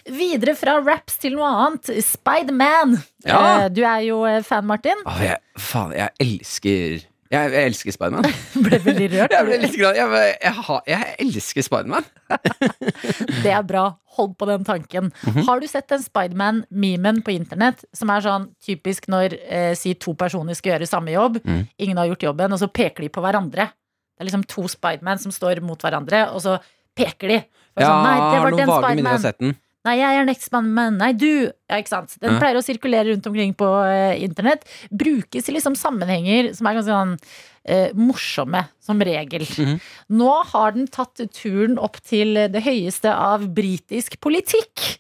[0.08, 1.92] Videre fra wraps til noe annet.
[2.08, 2.98] Spiderman.
[3.26, 3.42] Ja.
[3.64, 5.04] Eh, Du er jo eh, fan, Martin.
[5.06, 8.24] Åh, jeg, faen, jeg elsker Jeg, jeg elsker Spiderman.
[8.64, 9.32] Ble veldig rørt.
[9.36, 12.06] Jeg, ble litt jeg, jeg, jeg elsker Spiderman.
[13.44, 13.82] Det er bra.
[14.18, 15.10] Hold på den tanken.
[15.28, 15.44] Mhm.
[15.46, 20.14] Har du sett den Spiderman-memen på internett som er sånn typisk når eh, si to
[20.18, 21.62] personer skal gjøre samme jobb, Mm.
[21.78, 23.68] ingen har gjort jobben, og så peker de på hverandre.
[23.70, 26.56] Det er liksom to Spiderman som står mot hverandre, og så
[26.98, 27.36] peker de.
[27.78, 29.54] Og Ja, sånn, Nei, det var den Spiderman.
[29.86, 31.48] Nei, jeg er next men Nei, du.
[31.70, 32.16] Ja, ikke sant.
[32.22, 34.66] Den pleier å sirkulere rundt omkring på uh, internett.
[34.90, 39.46] Brukes i liksom sammenhenger som er ganske sånn uh, morsomme, som regel.
[39.48, 39.78] Mhm.
[40.18, 44.98] Nå har den tatt turen opp til det høyeste av britisk politikk.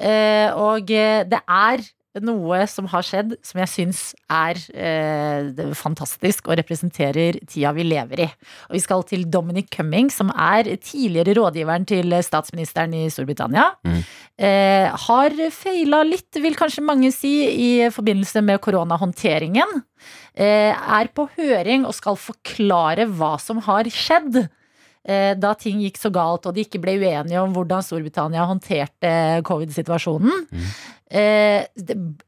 [0.00, 1.84] Uh, og det er
[2.18, 4.00] noe som har skjedd som jeg syns
[4.34, 8.28] er eh, fantastisk og representerer tida vi lever i.
[8.68, 13.68] Og vi skal til Dominic Cumming, som er tidligere rådgiveren til statsministeren i Storbritannia.
[13.86, 14.00] Mm.
[14.42, 19.82] Eh, har feila litt, vil kanskje mange si, i forbindelse med koronahåndteringen.
[20.34, 24.48] Eh, er på høring og skal forklare hva som har skjedd.
[25.00, 29.12] Eh, da ting gikk så galt og de ikke ble uenige om hvordan Storbritannia håndterte
[29.48, 30.48] covid-situasjonen.
[31.10, 31.64] Eh,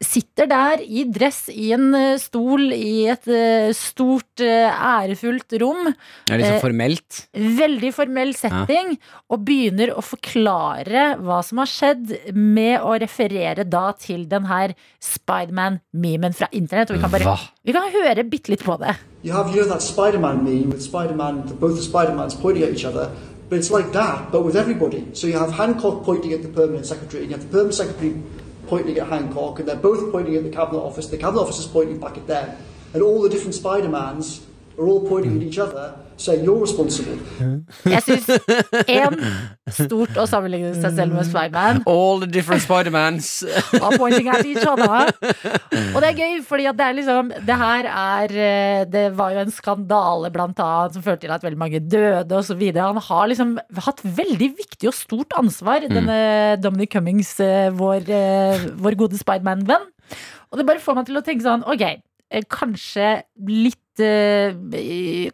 [0.02, 5.84] sitter der i dress i en eh, stol i et eh, stort, eh, ærefullt rom.
[6.26, 7.20] Det er liksom Eh, formelt.
[7.62, 8.96] Veldig formell setting,
[9.30, 14.74] og begynner å forklare hva som har skjedd, med å referere da til den her
[14.98, 16.90] Spiderman-memen fra internett.
[16.90, 17.38] Og vi kan bare Hva?
[17.64, 18.96] vi kan høre bitte litt på det.
[19.22, 22.84] You have, you know, that Spider-Man meme with Spider-Man, both the Spider-Mans pointing at each
[22.84, 23.10] other,
[23.48, 25.06] but it's like that, but with everybody.
[25.12, 28.14] So you have Hancock pointing at the permanent secretary, and you have the permanent secretary
[28.72, 31.06] pointing at Hancock, and they're both pointing at the cabinet office.
[31.08, 32.56] The cabinet office is pointing back at them,
[32.94, 34.46] and all the different Spider-Mans
[34.78, 37.18] are all pointing at each other, saying you're responsible.
[37.84, 38.28] Jeg syns
[38.88, 39.16] én
[39.72, 41.82] stort å sammenligne seg selv med Spiderman.
[41.90, 43.30] All the different Spidermans.
[43.80, 45.12] Og pointing at each other.
[45.92, 49.32] Og det er gøy, fordi at det er liksom Det her er eh, Det var
[49.34, 52.90] jo en skandale blant annet som førte til at veldig mange døde og så videre.
[52.92, 53.56] Han har liksom
[53.86, 56.20] hatt veldig viktig og stort ansvar, denne
[56.62, 59.90] Dominic Cummings, eh, vår, eh, vår gode Spiderman-venn.
[60.52, 61.84] Og det bare får meg til å tenke sånn, ok,
[62.50, 63.08] kanskje
[63.48, 64.54] litt eh,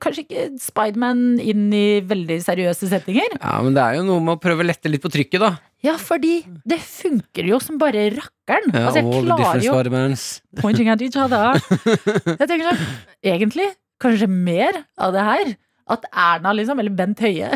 [0.03, 3.39] Kanskje ikke Spiderman inn i veldig seriøse settinger.
[3.39, 5.53] Ja, men det er jo noe med å prøve å lette litt på trykket, da.
[5.87, 8.73] Ja, fordi det funker jo som bare rakkeren.
[8.75, 10.19] Ja, altså, jeg all klarer jo
[10.59, 11.55] pointing at each other.
[12.41, 12.87] Jeg tenker sånn,
[13.23, 13.69] egentlig,
[14.03, 15.53] kanskje mer av det her.
[15.89, 17.49] At Erna, liksom, eller Bent Høie,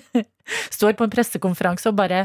[0.76, 2.24] står på en pressekonferanse og bare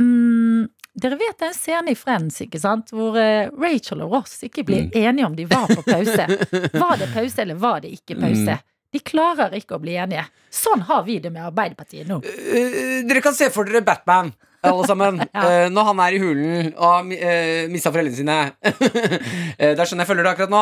[0.00, 2.92] mm, Dere vet den scenen i Friends, ikke sant?
[2.92, 6.26] Hvor eh, Rachel og Ross ikke blir enige om de var på pause.
[6.82, 8.58] Var det pause, eller var det ikke pause?
[8.92, 10.26] De klarer ikke å bli enige.
[10.52, 12.20] Sånn har vi det med Arbeiderpartiet nå.
[12.28, 15.22] Eh, dere kan se for dere Batman, alle sammen.
[15.42, 18.36] Eh, når han er i hulen og har uh, mista foreldrene sine.
[18.62, 20.60] uh, det er sånn jeg føler det akkurat nå.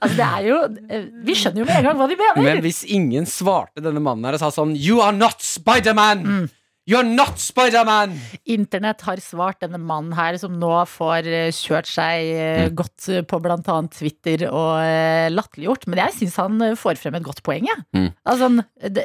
[0.00, 0.56] Altså, det er jo
[0.88, 2.42] eh, Vi skjønner jo med en gang hva de mener.
[2.44, 6.24] Men hvis ingen svarte denne mannen her og sa sånn You are not Spiderman!
[6.24, 6.46] Mm.
[6.86, 8.12] You are not Spiderman!
[8.44, 12.74] Internett har svart denne mannen her, som nå får eh, kjørt seg eh, Mm.
[12.76, 13.38] godt på
[13.72, 15.86] annet Twitter og eh, latterliggjort.
[15.88, 17.86] Men jeg syns han får frem et godt poeng, jeg.
[17.96, 18.10] Mm.
[18.28, 18.50] Altså,
[18.84, 19.04] det,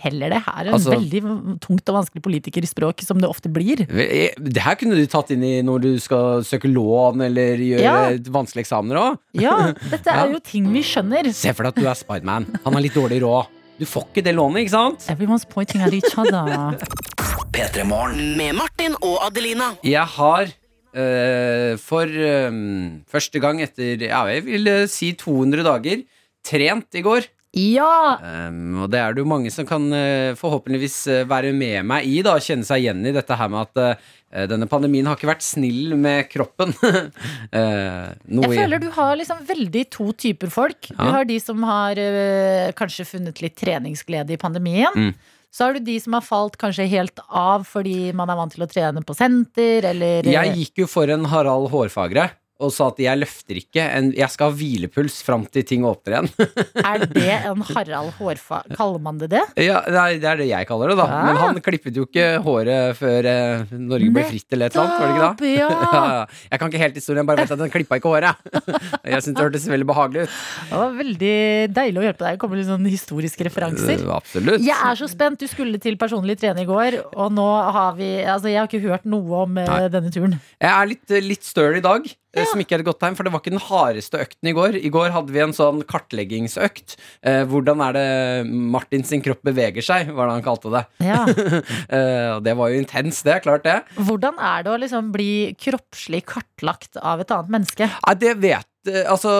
[0.00, 1.22] heller det her en Altså- veldig
[1.60, 3.82] tungt og vanskelig politikerspråk, som det ofte blir.
[3.90, 7.96] Det her kunne du tatt inn i når du skal søke lån eller gjøre Ja.
[8.32, 9.18] vanskelige eksamener òg.
[9.34, 10.30] Ja, dette er Ja.
[10.32, 11.26] jo ting vi skjønner.
[11.34, 12.46] Se for deg at du er Spiderman.
[12.64, 13.46] Han har litt dårlig råd.
[13.82, 15.04] Du får ikke det lånet, ikke sant?
[15.10, 16.78] Everyone's pointing at each other.
[17.54, 17.82] P3
[18.38, 19.72] Med Martin og Adelina.
[19.82, 22.54] Jeg har eh, for eh,
[23.10, 26.04] første gang etter ja, jeg vil eh, si 200 dager
[26.46, 27.26] trent i går.
[27.52, 28.16] Ja!
[28.48, 32.08] Um, og det er det jo mange som kan uh, forhåpentligvis uh, være med meg
[32.08, 35.28] i, da, kjenne seg igjen i dette her med at uh, denne pandemien har ikke
[35.28, 36.72] vært snill med kroppen.
[37.52, 40.88] Jeg føler du har liksom veldig to typer folk.
[40.88, 42.00] Du har de som har
[42.78, 44.96] kanskje funnet litt treningsglede i pandemien.
[44.96, 45.12] Mm.
[45.52, 48.64] Så har du de som har falt kanskje helt av fordi man er vant til
[48.64, 52.30] å trene på senter, eller Jeg gikk jo for en Harald Hårfagre
[52.62, 53.84] og sa at jeg løfter ikke.
[53.84, 56.30] En, jeg skal ha hvilepuls fram til ting åpner igjen.
[56.92, 58.62] Er det en Harald Hårfa...
[58.76, 59.42] Kaller man det det?
[59.64, 61.06] ja, nei, Det er det jeg kaller det, da.
[61.10, 61.20] Ja.
[61.28, 65.44] Men han klippet jo ikke håret før eh, Norge ble fritt eller et eller annet.
[65.52, 65.68] Ja.
[65.92, 66.22] Ja, ja.
[66.50, 68.46] Jeg kan ikke helt historien, bare vet at han klippa ikke håret.
[69.12, 70.36] Jeg syntes det hørtes veldig behagelig ut.
[70.70, 71.34] Det var veldig
[71.76, 72.38] deilig å hjelpe deg.
[72.42, 74.02] Kommer litt sånn historiske referanser.
[74.06, 74.62] Uh, absolutt.
[74.64, 75.42] Jeg er så spent.
[75.42, 78.82] Du skulle til personlig trening i går, og nå har vi Altså, jeg har ikke
[78.84, 79.88] hørt noe om øh, Nei.
[79.92, 80.36] denne turen.
[80.62, 83.26] Jeg er litt, litt støl i dag, eh, som ikke er et godt tegn, for
[83.26, 84.78] det var ikke den hardeste økten i går.
[84.78, 86.96] I går hadde vi en sånn kartleggingsøkt.
[87.26, 88.06] Eh, hvordan er det
[88.48, 90.86] Martin sin kropp beveger seg, var det han kalte det.
[91.04, 91.22] Ja.
[91.92, 93.74] Eh, det var jo intens, det klart det.
[94.06, 97.88] Hvordan er det å liksom bli kroppslig kartlagt av et annet menneske?
[98.06, 99.32] Nei, det vet altså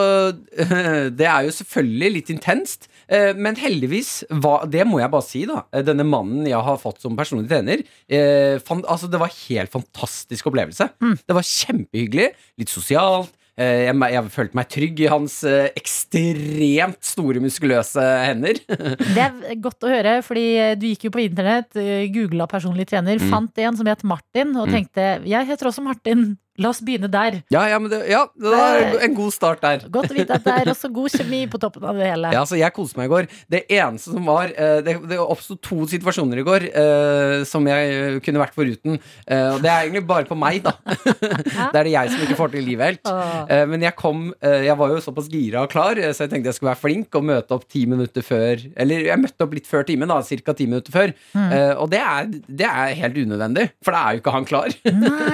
[1.18, 2.91] Det er jo selvfølgelig litt intenst, eh,
[3.36, 4.24] men heldigvis
[4.72, 5.64] Det må jeg bare si, da.
[5.72, 8.56] eh, Denne mannen jeg har fått som personlig trener, eh,
[8.88, 10.88] altså det var helt fantastisk opplevelse.
[11.26, 13.30] Det var kjempehyggelig, litt sosialt.
[13.60, 18.56] Eh, Jeg, jeg følte meg trygg i hans eh, ekstremt store, muskuløse hender.
[19.16, 21.76] Det er godt å høre, fordi eh, du gikk jo på internett,
[22.14, 23.28] googla personlig trener, Mm.
[23.30, 27.40] fant en som het Martin, og tenkte jeg heter også Martin, la oss begynne der.
[27.52, 29.86] Ja, ja, men det, ja, det var en god start der.
[29.92, 32.32] Godt å vite at det er også god kjemi på toppen av det hele.
[32.34, 33.30] Ja, altså jeg koste meg i går.
[33.52, 37.92] Det eneste som var eh, Det, det oppsto to situasjoner i går uh, som jeg
[37.92, 38.98] eh, kunne vært foruten.
[39.26, 40.74] Eh, og det er egentlig bare på meg, da.
[41.72, 43.12] det er det jeg som ikke får til livet helt.
[43.48, 46.56] Eh, men jeg kom Jeg var jo såpass gira og klar, så jeg tenkte jeg
[46.56, 49.86] skulle være flink og møte opp ti minutter før Eller jeg møtte opp litt før
[49.88, 50.20] timen, da.
[50.22, 50.54] Ca.
[50.56, 51.12] ti minutter før.
[51.38, 54.76] Eh, og det er, det er helt unødvendig, for da er jo ikke han klar.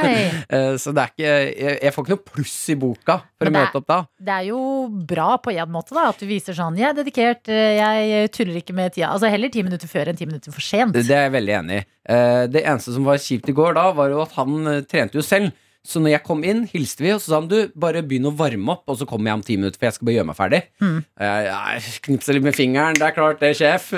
[0.82, 1.28] Så det er ikke
[1.58, 3.98] jeg, jeg får ikke noe pluss i boka for å er- møte opp da.
[4.30, 4.60] Det er jo
[5.10, 8.60] bra på en måte, da, at du viser sånn jeg er dedikert, eh, jeg tuller
[8.62, 9.10] ikke med tida.
[9.12, 10.94] Altså heller ti minutter før enn ti minutter for sent.
[10.94, 11.86] Det er jeg veldig enig i.
[12.08, 15.18] Eh, Det eneste som var kjipt i går da, var jo at han eh, trente
[15.18, 15.52] jo selv.
[15.88, 18.34] Så når jeg kom inn, hilste vi, og så sa han du, bare begynn å
[18.36, 20.36] varme opp, og så kommer jeg om ti minutter, for jeg skal bare gjøre meg
[20.36, 20.60] ferdig.
[20.84, 20.98] Mm.
[21.24, 23.88] Jeg knipser litt med fingeren, det er klart det, sjef.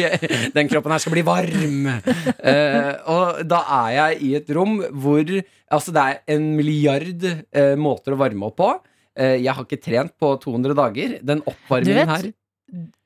[0.56, 1.88] Den kroppen her skal bli varm.
[1.88, 5.24] Uh, og da er jeg i et rom hvor
[5.70, 8.72] Altså, det er en milliard uh, måter å varme opp på.
[9.20, 11.16] Eh, jeg har ikke trent på 200 dager.
[11.26, 12.30] Den oppvarmingen her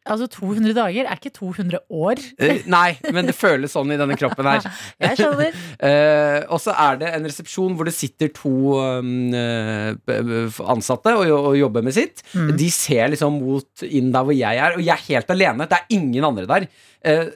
[0.04, 2.20] Altså 200 dager er ikke 200 år.
[2.38, 4.66] eh, Nei, men det føles sånn i denne kroppen her.
[5.04, 5.56] Jeg skjønner.
[5.84, 11.28] Eh, og så er det en resepsjon hvor det sitter to um, eh, ansatte og,
[11.50, 12.22] og jobber med sitt.
[12.32, 15.66] De ser liksom mot inn der hvor jeg er, og jeg er helt alene.
[15.68, 16.66] Det er ingen andre der.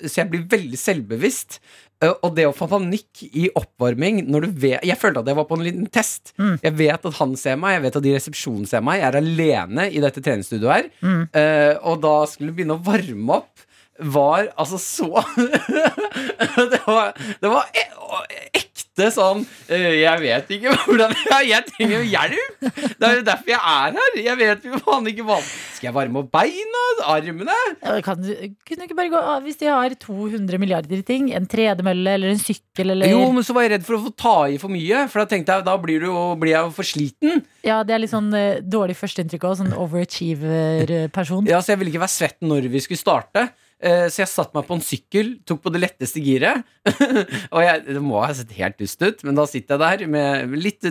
[0.09, 1.59] Så jeg blir veldig selvbevisst.
[2.05, 5.39] Eh, og det å få panikk i oppvarming når du vet Jeg følte at jeg
[5.39, 6.33] var på en liten test.
[6.63, 9.01] Jeg vet at han ser meg, jeg vet at de i resepsjonen ser meg.
[9.01, 10.91] Jeg er alene i dette treningsstudioet her.
[11.33, 13.65] Eh, og da skulle vi begynne å varme opp
[13.99, 15.09] var altså så
[16.71, 18.61] Det var, det var e
[18.99, 22.69] ekte sånn eh, Jeg vet ikke hvordan Jeg, jeg trenger hjelp!
[22.99, 24.17] Det er jo derfor jeg er her.
[24.19, 26.85] Jeg vet jo faen ikke hva Skal jeg varme opp beina?
[27.09, 27.59] Armene?
[28.05, 28.33] Kan du,
[28.67, 32.17] kunne du ikke bare gå ah, Hvis de har 200 milliarder i ting, en tredemølle
[32.19, 34.59] eller en sykkel eller Jo, men så var jeg redd for å få ta i
[34.61, 35.05] for mye.
[35.13, 37.43] For da tenkte jeg da blir, du blir jeg jo for sliten.
[37.67, 39.57] Ja, det er litt sånn eh, dårlig førsteinntrykk òg.
[39.61, 41.49] Sånn overachiever-person.
[41.51, 43.49] Ja, Så jeg ville ikke være svett når vi skulle starte.
[43.79, 46.64] Eh, Så jeg satte meg på en sykkel, tok på det letteste giret.
[47.55, 50.57] og jeg, det må ha sett helt dust ut, men da sitter jeg der med
[50.59, 50.83] litt,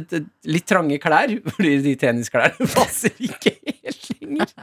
[0.47, 4.53] litt trange klær, fordi de tennisklærne passer ikke helt lenger.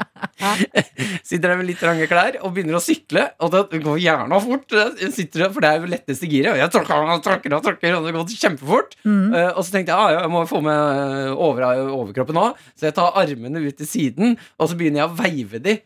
[1.25, 4.77] sitter der med litt trange klær og begynner å sykle, og det går gjerne fort.
[5.01, 7.65] Jeg sitter der, for det er jo letteste giret, og jeg tråkker og tråkker og
[7.69, 8.97] tråkker, og det går kjempefort.
[9.05, 9.35] Mm.
[9.55, 13.17] og så tenkte jeg ah, jeg må få med over, overkroppen òg, så jeg tar
[13.21, 15.77] armene ut til siden, og så begynner jeg å veive de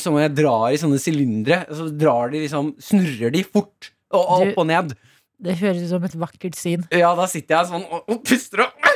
[0.00, 1.62] som jeg drar i sånne sylindere.
[1.72, 4.94] Så drar de liksom, snurrer de fort og opp og ned.
[5.38, 6.84] Det høres ut som et vakkert syn.
[6.90, 8.88] Ja, da sitter jeg sånn og, og puster og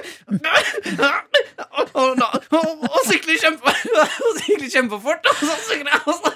[1.93, 5.29] og, sykler kjempe Og sykler kjempefort.
[5.29, 6.33] Og så, sykler jeg, og så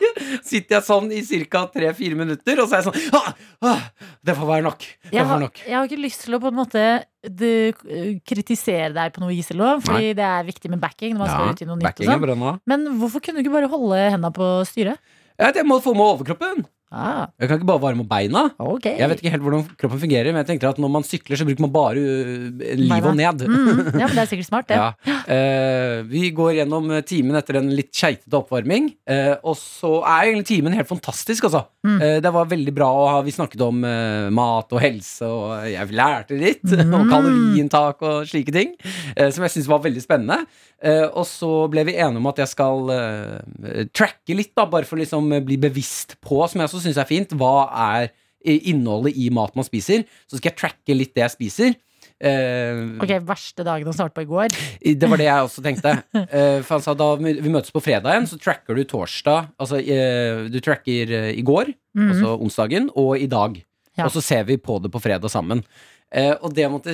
[0.46, 1.64] sitter jeg sånn i ca.
[1.72, 3.28] tre-fire minutter, og så er jeg sånn ah,
[3.72, 3.82] ah,
[4.26, 4.86] Det får være nok.
[4.86, 7.84] Det Jeg får har, jeg har ikke lyst til å på en måte eh,
[8.26, 11.16] kritisere deg på noe noe, fordi det er viktig med backing.
[11.16, 12.62] Når man skal ut i noe nytt og er sånn.
[12.68, 15.02] Men hvorfor kunne du ikke bare holde henda på styret?
[15.36, 16.64] Ja, jeg må få med overkroppen.
[16.94, 18.44] Ah, Jeg kan ikke bare varme opp beina.
[18.62, 18.94] Okay.
[19.00, 21.46] Jeg vet ikke helt hvordan kroppen fungerer, men jeg tenkte at når man sykler, så
[21.48, 23.42] bruker man bare livet liv og ned.
[23.42, 24.78] Mm, ja, men det er sikkert smart, det.
[24.78, 25.16] Ja.
[25.26, 28.92] Uh, vi går gjennom timen etter en litt keitete oppvarming.
[29.10, 31.64] uh, og så er egentlig timen helt fantastisk, altså.
[31.86, 31.98] Mm.
[31.98, 35.66] Uh, det var veldig bra å ha Vi snakket om eh, mat og helse, og
[35.70, 36.62] jeg lærte litt.
[36.86, 36.92] Mm.
[36.94, 38.74] Og kaloriinntak og slike ting.
[39.16, 40.36] eh, som jeg syntes var veldig spennende.
[40.84, 44.86] Eh, og så ble vi enige om at jeg skal eh, tracke litt, da, bare
[44.86, 47.54] for å liksom eh, bli bevisst på, som jeg også syns er fint, hva
[47.96, 48.12] er
[48.46, 50.04] innholdet i mat man spiser.
[50.30, 51.74] Så skal jeg tracke litt det jeg spiser.
[52.22, 54.54] Uh, Ok, Verste dagen å starte på i går.
[54.96, 55.96] det var det jeg også tenkte.
[56.14, 60.46] Uh, for sa da vi møtes på fredag igjen, så tracker du torsdag Altså uh,
[60.52, 62.10] du tracker i går, Mhm.
[62.12, 63.54] altså onsdagen, og i dag.
[63.96, 64.04] Ja.
[64.04, 65.62] Og så ser vi på det på fredag sammen.
[66.44, 66.92] Og det måtte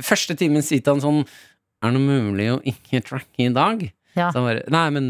[0.00, 1.18] Første timen si til han sånn
[1.82, 3.82] Er det noe mulig å ikke tracke i dag?
[4.16, 4.30] Ja.
[4.30, 5.08] Så han bare Nei, men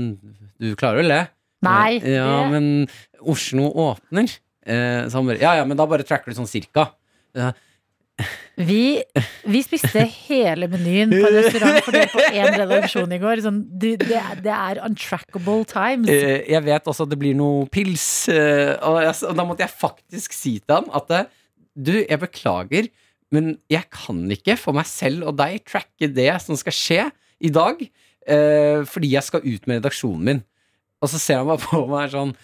[0.59, 1.21] du klarer vel det?
[1.63, 2.89] Nei, Ja, det- men
[3.23, 4.31] Oslo åpner.
[4.67, 6.91] Eh, så han bare Ja ja, men da bare tracker du sånn cirka.
[7.35, 7.53] Ja,
[8.61, 9.01] Vi,
[9.49, 13.41] vi spiste hele menyen på en restaurant fordelt på én redaksjon i går.
[13.43, 16.11] Sånn, du, det, er, det er untrackable times.
[16.13, 19.65] Eh, jeg vet også at det blir noe pils, eh, og, jeg, og da måtte
[19.65, 21.25] jeg faktisk si til ham at eh,
[21.75, 22.91] du, jeg beklager,
[23.33, 27.01] men jeg kan ikke for meg selv og deg tracke det som skal skje
[27.43, 27.81] i dag.
[28.29, 30.45] eh, fordi jeg skal ut med redaksjonen min.
[31.03, 32.35] Og så ser han bare på meg sånn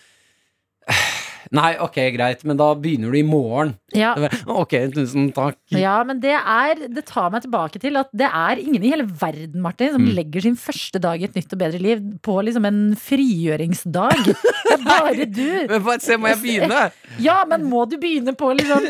[1.55, 3.71] Nei, ok, greit, men da begynner du i morgen.
[3.97, 4.11] Ja.
[4.53, 5.57] Ok, tusen takk.
[5.73, 9.07] Ja, men det er Det tar meg tilbake til at det er ingen i hele
[9.09, 10.11] verden, Martin, som Mm.
[10.19, 14.27] legger sin første dag i et nytt og bedre liv på liksom en frigjøringsdag.
[14.29, 15.67] Det er bare du.
[15.73, 16.83] Men bare se, må jeg begynne?
[17.19, 18.85] Ja, men må du begynne på liksom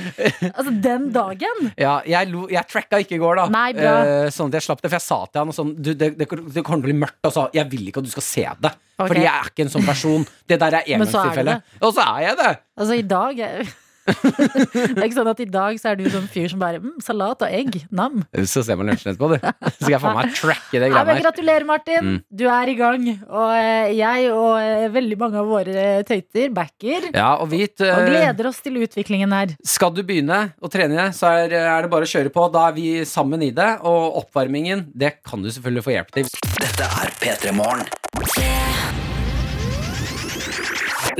[0.58, 1.70] Altså, den dagen?
[1.80, 3.46] Ja, jeg, lo, jeg tracka ikke i går, da.
[3.54, 3.94] Nei, bra.
[4.26, 4.90] Eh, sånn at jeg slapp det.
[4.90, 6.98] For jeg sa til han og sånn du, det, det, det kommer til å bli
[7.06, 7.22] mørkt.
[7.24, 8.74] Og sa jeg vil ikke at du skal se det.
[9.00, 9.10] Ok.
[9.10, 10.26] Fordi jeg er ikke en sånn person.
[10.50, 11.54] Det der er engangstilfelle.
[11.80, 12.50] Og så er jeg det!
[12.76, 13.70] Altså, i dag er
[14.94, 16.98] Det er ikke sånn at i dag så er du sånn fyr som bare mm,
[17.04, 17.76] Salat og egg.
[17.94, 18.22] Nam.
[18.48, 19.38] Så ser man lunsjen etterpå, du.
[19.40, 21.22] Så skal jeg faen meg tracke det greia greiene her.
[21.24, 22.08] gratulerer, Martin.
[22.10, 22.18] Mm.
[22.42, 23.06] Du er i gang.
[23.28, 27.10] Og eh, jeg og eh, veldig mange av våre tøyter backer.
[27.14, 29.54] Ja, og vit Og eh, gleder oss til utviklingen her.
[29.66, 32.48] Skal du begynne å trene, så er, er det bare å kjøre på.
[32.54, 33.70] Da er vi sammen i det.
[33.86, 36.34] Og oppvarmingen, det kan du selvfølgelig få hjelp til.
[36.60, 39.19] Dette er P3 Morgen.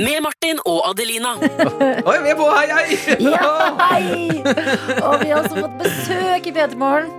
[0.01, 1.33] Med Martin og Adelina.
[1.41, 2.47] Oi, vi er på!
[2.53, 3.17] Hei, hei!
[3.25, 3.51] Ja,
[3.81, 4.41] hei!
[5.01, 7.11] Og vi har også fått besøk i P3 Morgen.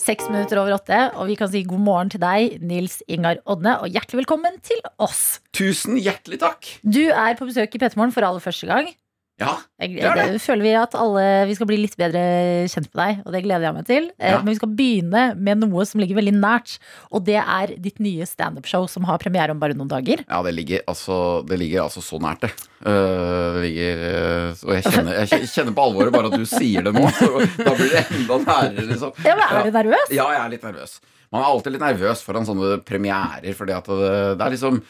[0.00, 3.76] Seks minutter over åtte, og vi kan si god morgen til deg, Nils Ingar Odne,
[3.82, 5.40] og hjertelig velkommen til oss.
[5.56, 6.68] Tusen hjertelig takk.
[6.86, 8.90] Du er på besøk i P3 Morgen for aller første gang.
[9.40, 10.24] Ja, Jeg, Det er det.
[10.34, 12.20] det føler vi at alle Vi skal bli litt bedre
[12.68, 14.08] kjent med deg, og det gleder jeg meg til.
[14.20, 14.38] Eh, Ja.
[14.42, 16.74] Men vi skal begynne med noe som ligger veldig nært,
[17.10, 20.24] og det er ditt nye standup-show som har premiere om bare noen dager.
[20.28, 21.16] ja det, ligger altså,
[21.48, 22.52] det ligger altså så nært, det.
[22.84, 26.82] Øh, det ligger øh, Og jeg kjenner, jeg kjenner på alvoret bare at du sier
[26.84, 27.02] det nå.
[27.66, 29.12] Da blir det enda nærere, liksom.
[29.24, 30.12] Ja, men Er du nervøs?
[30.12, 31.00] Ja, jeg er litt nervøs.
[31.32, 34.80] Man er alltid litt nervøs foran sånne premierer, fordi at det, det er liksom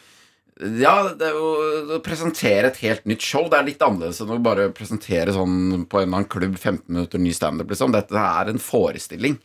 [0.80, 3.46] ja, det er jo å presentere et helt nytt show.
[3.50, 6.84] Det er litt annerledes enn å bare presentere sånn på en eller annen klubb 15
[6.92, 7.70] minutter ny standup.
[7.72, 7.92] Liksom.
[7.94, 9.38] Dette er en forestilling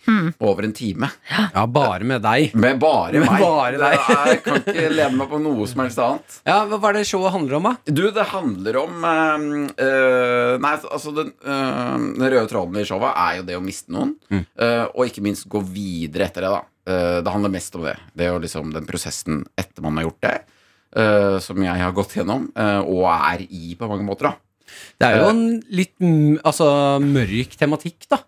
[0.44, 1.10] over en time.
[1.54, 2.54] Ja, bare med deg.
[2.56, 3.42] Med bare Med meg.
[3.46, 3.98] bare deg.
[4.10, 6.40] Er- Jeg kan ikke lene meg på noe som helst annet.
[6.52, 7.76] Ja, Hva er det showet handler om, da?
[7.88, 9.48] Du, det handler om eh,
[9.86, 13.94] eh, Nei, altså den, øh, den røde tråden i showet er jo det å miste
[13.96, 14.16] noen.
[14.32, 16.62] eh, og ikke minst gå videre etter det, da.
[16.86, 17.96] Eh, det handler mest om det.
[18.14, 20.36] Det er jo liksom den prosessen etter man har gjort det.
[20.96, 24.36] Eh, som jeg har gått gjennom, uh, og er i på mange måter, da.
[25.00, 25.44] Det er jo en
[25.78, 26.68] litt mm, altså,
[27.04, 28.22] mørk tematikk, da.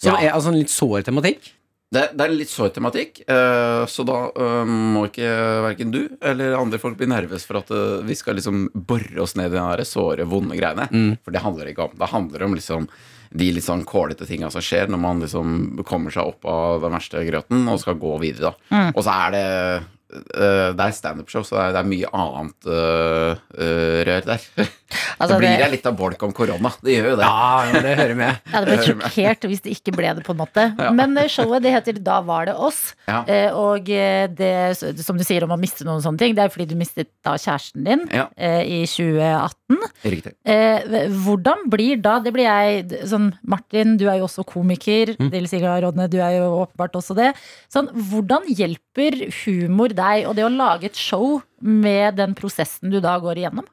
[0.00, 0.20] Som Ja.
[0.20, 1.50] er, altså en litt sår tematikk.
[1.90, 5.26] Det, det er en litt sår tematikk, uh, så da eh, må ikke
[5.66, 9.34] verken du eller andre folk bli nervøse for at eh, vi skal liksom bore oss
[9.34, 10.86] ned i der såre, vonde greiene.
[11.24, 11.96] For det handler ikke om.
[11.98, 12.86] Det handler om liksom
[13.34, 16.94] de litt sånn kålete tinga som skjer når man liksom kommer seg opp av den
[16.94, 18.54] verste grøten og skal gå videre.
[18.70, 22.12] da Og så er det eh, det er standup-show, så det er, det er mye
[22.18, 24.46] annet eh, eh, rør der.
[24.90, 26.72] Altså, så blir det- litt av bolk om korona.
[26.82, 27.26] Det gjør jo det.
[27.28, 28.40] Ja, ja, det hører med.
[28.44, 30.64] Jeg hadde blitt sjokkert hvis det ikke ble det, på en måte.
[30.96, 32.94] Men eh, showet det heter Da var det oss.
[33.08, 33.22] Ja.
[33.26, 36.52] Eh, og eh, det, som du sier om å miste noen sånne ting, det er
[36.52, 38.26] fordi du mistet da kjæresten din Ja.
[38.38, 39.78] i 2018.
[40.04, 40.34] Riktig.
[40.44, 40.82] Eh,
[41.24, 45.14] hvordan blir da Det blir jeg sånn Martin, du er jo også komiker.
[45.18, 45.30] Mm.
[45.60, 47.32] Ingar Rodne, du er jo åpenbart også det.
[47.72, 53.00] Sånn, hvordan hjelper humor deg, og det å lage et show med den prosessen du
[53.00, 53.66] da går igjennom?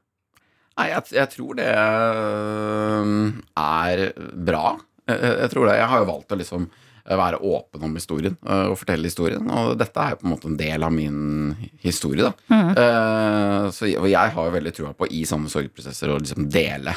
[0.77, 3.13] Nei, jeg, jeg tror det øh,
[3.57, 4.03] er
[4.49, 4.75] bra.
[5.07, 5.79] Jeg, jeg tror det.
[5.79, 6.67] Jeg har jo valgt å liksom
[7.07, 9.45] være åpen om historien øh, og fortelle historien.
[9.49, 11.53] Og dette er jo på en måte en del av min
[11.83, 12.59] historie, da.
[12.83, 16.93] Eh, så og jeg har jo veldig trua på i sånne sorgprosesser å liksom dele.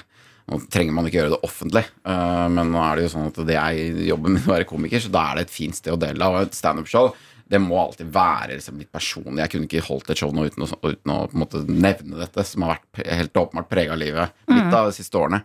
[0.50, 3.36] Nå trenger man ikke gjøre det offentlig, uh, men nå er det jo sånn at
[3.46, 6.00] det er jobben min å være komiker, så da er det et fint sted å
[6.00, 6.26] dele.
[6.26, 7.12] Og et standup-show
[7.50, 9.42] det må alltid være liksom litt personlig.
[9.42, 12.62] Jeg kunne ikke holdt et show nå uten å, uten å måte nevne dette, som
[12.62, 15.42] har vært helt åpenbart prega livet mitt av de siste årene.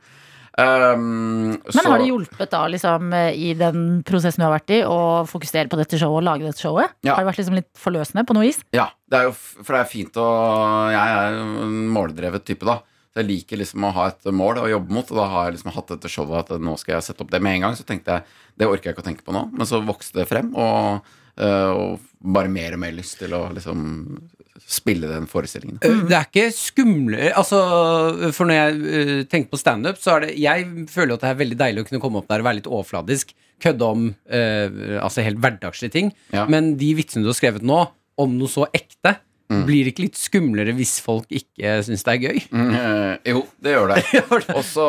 [0.56, 5.26] Um, Men har det hjulpet da liksom i den prosessen du har vært i, å
[5.28, 6.94] fokusere på dette showet og lage dette showet?
[7.04, 7.18] Ja.
[7.18, 8.62] Har det vært liksom litt forløsende på noe vis?
[8.76, 10.28] Ja, det er jo, for det er fint å
[10.94, 12.80] Jeg er jo en måldrevet type, da.
[13.12, 15.58] Så jeg liker liksom å ha et mål å jobbe mot, og da har jeg
[15.58, 17.78] liksom hatt dette showet at nå skal jeg sette opp det med en gang.
[17.80, 20.30] Så tenkte jeg det orker jeg ikke å tenke på nå, men så vokste det
[20.32, 22.00] frem, og, og
[22.36, 23.84] bare mer og mer lyst til å liksom
[24.66, 25.78] spille den forestillingen.
[25.84, 27.60] Eh, Det er ikke skumle Altså,
[28.34, 31.42] for når jeg eh, tenker på standup, så er det Jeg føler at det er
[31.44, 33.36] veldig deilig å kunne komme opp der og være litt overfladisk.
[33.62, 36.10] Kødde om eh, altså helt hverdagslige ting.
[36.34, 36.48] Ja.
[36.50, 37.84] Men de vitsene du har skrevet nå,
[38.18, 42.22] om noe så ekte, blir det ikke litt skumlere hvis folk ikke syns det er
[42.24, 42.40] gøy?
[42.50, 44.02] Mm, eh, jo, det gjør det.
[44.56, 44.86] Og så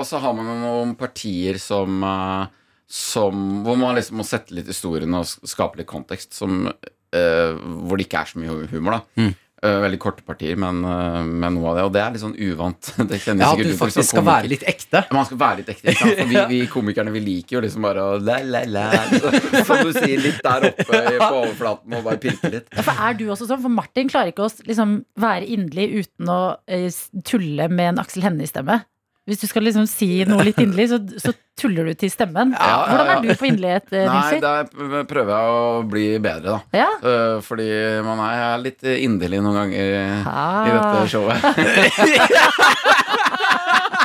[0.00, 2.46] og så har man noen partier som, eh,
[2.90, 7.96] som Hvor man liksom må sette litt historien og skape litt kontekst, som, eh, hvor
[7.96, 9.00] det ikke er så mye humor.
[9.16, 9.30] da
[9.64, 11.84] eh, veldig korte partier, men eh, med noe av det.
[11.88, 12.90] Og det er litt sånn uvant.
[13.10, 14.26] Det Ja, at sikkert du faktisk skal komiker.
[14.30, 15.02] være litt ekte.
[15.14, 15.86] Man skal være litt ekte.
[15.92, 16.20] Ikke sant?
[16.20, 18.86] For vi, vi komikerne vi liker jo liksom bare å la, la, la.
[19.68, 22.68] Som du sier, litt der oppe på overflaten og bare pirke litt.
[22.74, 23.62] Ja, for er du også sånn?
[23.64, 26.90] For Martin klarer ikke å liksom være inderlig uten å eh,
[27.26, 28.82] tulle med en Aksel Hennie-stemme.
[29.24, 32.50] Hvis du skal liksom si noe litt inderlig, så, så tuller du til stemmen.
[32.52, 34.36] Ja, Hvordan ja, er du på inderlighet, eh, Nei, Nilsi?
[34.44, 34.68] der
[35.08, 36.60] prøver jeg å bli bedre, da.
[36.76, 36.90] Ja?
[37.00, 37.64] Eh, Fordi
[38.04, 39.96] man er litt inderlig noen ganger i
[40.28, 40.68] Ah.
[40.68, 41.40] dette showet.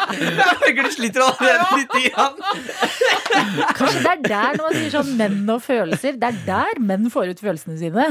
[0.19, 2.33] Jeg merker du sliter allerede litt igjen.
[3.77, 7.09] Kanskje det er der når man sier sånn menn og følelser, det er der menn
[7.13, 8.05] får ut følelsene sine.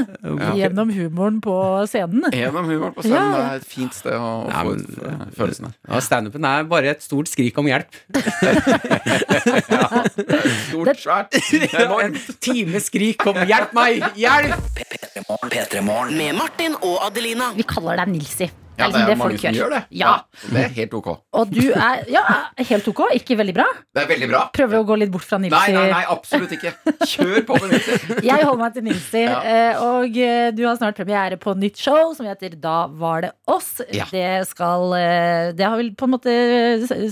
[0.57, 1.55] Gjennom humoren på
[1.89, 2.29] scenen.
[2.35, 3.17] Gjennom humoren på scenen.
[3.19, 3.29] Ja.
[3.35, 5.71] Det er et fint sted å å Ja, få ut eh, følelsene.
[5.89, 7.89] Ja, Standupen er bare et stort skrik om hjelp.
[10.69, 11.35] Stort, svært,
[11.99, 14.05] En time skrik om 'hjelp meg'!
[14.19, 14.69] Hjelp!
[15.49, 16.15] P3morgen.
[16.17, 17.51] Med Martin og Adelina.
[17.57, 18.49] Vi kaller deg Nilsi.
[18.79, 19.81] Ja, er det er mange som gjør det.
[19.99, 20.13] Ja.
[20.49, 21.09] Det er helt ok.
[21.39, 22.23] Og du er ja,
[22.71, 23.65] helt ok, ikke veldig bra.
[23.95, 24.41] Det er veldig bra.
[24.55, 25.73] Prøver å gå litt bort fra Nilsi.
[25.75, 26.73] nei, nei, absolutt ikke.
[27.05, 27.99] Kjør på med Nilsi.
[28.29, 29.39] Jeg holder meg til Nilsi, Ja.
[29.43, 33.31] eh, og eh, du har snart premiere på nytt show som heter Da var det
[33.51, 33.81] oss.
[33.93, 34.05] Ja.
[34.11, 36.33] Det skal eh, Det har vi på en måte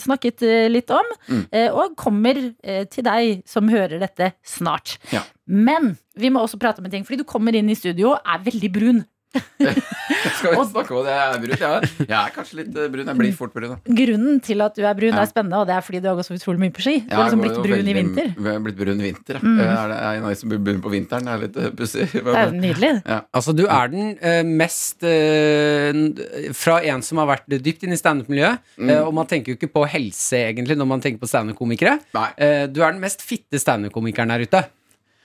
[0.02, 0.42] snakket
[0.72, 1.44] litt om, Mm.
[1.76, 2.38] og kommer
[2.90, 4.98] til deg som hører dette snart.
[5.12, 5.22] Ja.
[5.48, 8.22] Men vi må også prate om en ting, fordi du kommer inn i studio og
[8.26, 9.02] er veldig brun.
[10.38, 11.14] Skal vi snakke om det?
[11.14, 11.54] Jeg er brun.
[11.62, 13.10] Jeg, jeg er kanskje litt eh, brun.
[13.12, 13.74] Jeg blir fort brun.
[13.74, 13.96] da.
[14.00, 16.30] Grunnen til at du er brun, er spennende, og det er fordi du har gått
[16.30, 16.94] så utrolig mye på ski.
[17.08, 18.30] Du har liksom blitt brun i vinter.
[18.34, 19.40] Jeg har blitt brun i vinter.
[19.44, 19.58] Mm.
[19.60, 21.28] Jeg er, det- jeg er en av de som blir brun på vinteren.
[21.28, 22.08] Det er litt eh, pussig.
[22.38, 22.92] Er nydelig.
[23.36, 25.06] Altså, du er den eh, mest
[26.58, 28.92] Fra en som har vært dypt inne i standup-miljøet, Mm.
[29.08, 31.98] og man tenker jo ikke på helse egentlig når man tenker på standup-komikere.
[32.72, 34.64] Du er den mest fitte standup-komikeren her ute.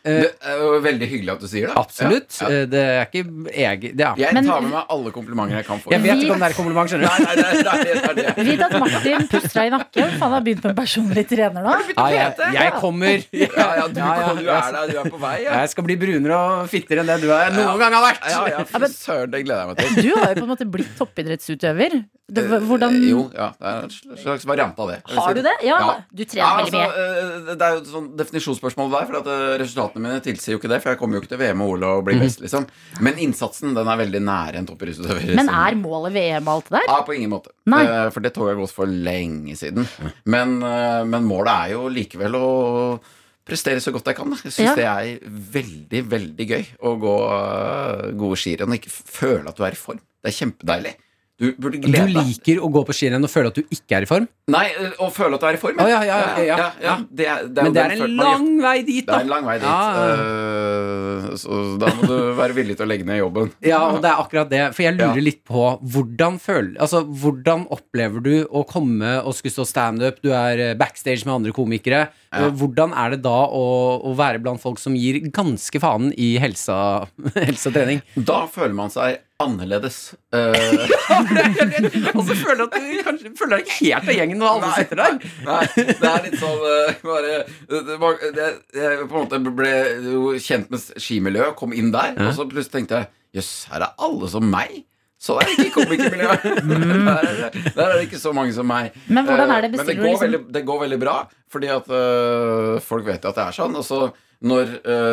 [0.04, 1.74] Eh, Det er jo veldig hyggelig at du sier det.
[1.78, 2.34] absolutt.
[2.42, 2.60] Ja, ja.
[2.62, 3.22] Eh, Det er ikke
[3.54, 4.14] jeg det er.
[4.18, 5.90] Jeg Men- tar med meg alle komplimenter jeg kan få.
[5.92, 7.24] Jeg vet ikke om det er kompliment, skjønner du.
[7.24, 8.46] nei, det.
[8.50, 10.10] Vit at Martin puster deg i nakken.
[10.18, 11.76] Han har begynt med en personlig trener nå.
[11.96, 13.22] Ja, jeg, jeg kommer.
[13.32, 15.36] Ja, ja, du, Ja, ja, du er der, du er på vei.
[15.44, 18.26] Ja, Jeg skal bli brunere og fittere enn det du er noen gang har vært.
[18.30, 20.02] ja, ja fy søren, det gleder jeg meg til.
[20.02, 22.04] Du har jo på en måte blitt toppidrettsutøver.
[22.32, 24.98] Det, hvordan Eh, Jo, ja, det er en slags variant av det.
[25.12, 25.52] Har du det?
[25.62, 25.94] Ja, Ja.
[26.14, 27.50] du trener Ja, veldig altså, mye.
[27.50, 30.58] eh, det er jo et sånn definisjonsspørsmål der, for at eh, resultatene mine tilsier jo
[30.62, 30.80] ikke det.
[30.82, 32.66] For jeg kommer jo ikke til VM og OL og blir best, liksom.
[33.00, 35.34] Men innsatsen den er veldig nære en toppidrettsutøver.
[35.36, 36.88] Men er målet VM og alt det der?
[36.88, 37.52] Ja, på ingen måte.
[37.66, 37.82] Nei.
[37.84, 39.86] Eh, For det toget har gått for lenge siden.
[40.24, 43.00] Men, eh, men målet er jo likevel å
[43.44, 44.30] prestere så godt jeg kan.
[44.30, 44.36] Da.
[44.44, 44.74] Jeg syns Ja.
[44.74, 49.64] det er veldig, veldig gøy å gå eh, gode skirenn og ikke føle at du
[49.64, 50.00] er i form.
[50.22, 50.94] Det er kjempedeilig.
[51.42, 52.28] Du burde Du glede deg.
[52.30, 54.28] liker å gå på skirenn og føle at du ikke er i form?
[54.52, 54.64] Nei,
[55.02, 55.80] å føle at du er i form.
[55.82, 56.58] Ja, ja, ja.
[56.82, 57.26] ja, det
[57.56, 59.66] det Men det er en lang vei dit, Det er en lang vei dit.
[59.66, 63.50] Eh, så da må du være villig til å legge ned jobben.
[63.72, 64.62] Ja, og det er akkurat det.
[64.76, 69.54] For jeg lurer litt på hvordan føler Altså, hvordan opplever du å komme og skulle
[69.54, 70.20] stå standup?
[70.24, 72.04] Du er eh, backstage med andre komikere.
[72.32, 73.64] Eh, Hvordan er det da å,
[74.08, 76.78] å være blant folk som gir ganske faen i helsa,
[77.38, 78.02] helse og trening?
[78.16, 79.96] Da føler man seg annerledes.
[80.34, 80.52] Uh...
[82.16, 84.68] Og så føler du at du kanskje føler deg ikke helt av gjengen når alle
[84.68, 85.18] Nei, sitter der.
[85.48, 87.34] Nei, det er litt sånn uh, bare,
[87.72, 89.74] det, var, det, Jeg på en måte ble
[90.12, 93.94] jo kjent med skimiljøet, kom inn der, og så plutselig tenkte jeg Jøss, her er
[94.04, 94.82] alle som meg.
[95.22, 96.42] Så er det ikke komikermiljøet.
[96.62, 97.06] Mm.
[97.06, 98.92] Der, er det- der er det ikke så mange som meg.
[99.06, 99.70] Men hvordan er det?
[99.72, 101.14] Eh, Men det går, liksom- veldig, det går veldig bra,
[101.52, 103.76] fordi at uh, folk vet jo at det er sånn.
[103.78, 104.00] Og så
[104.42, 104.72] når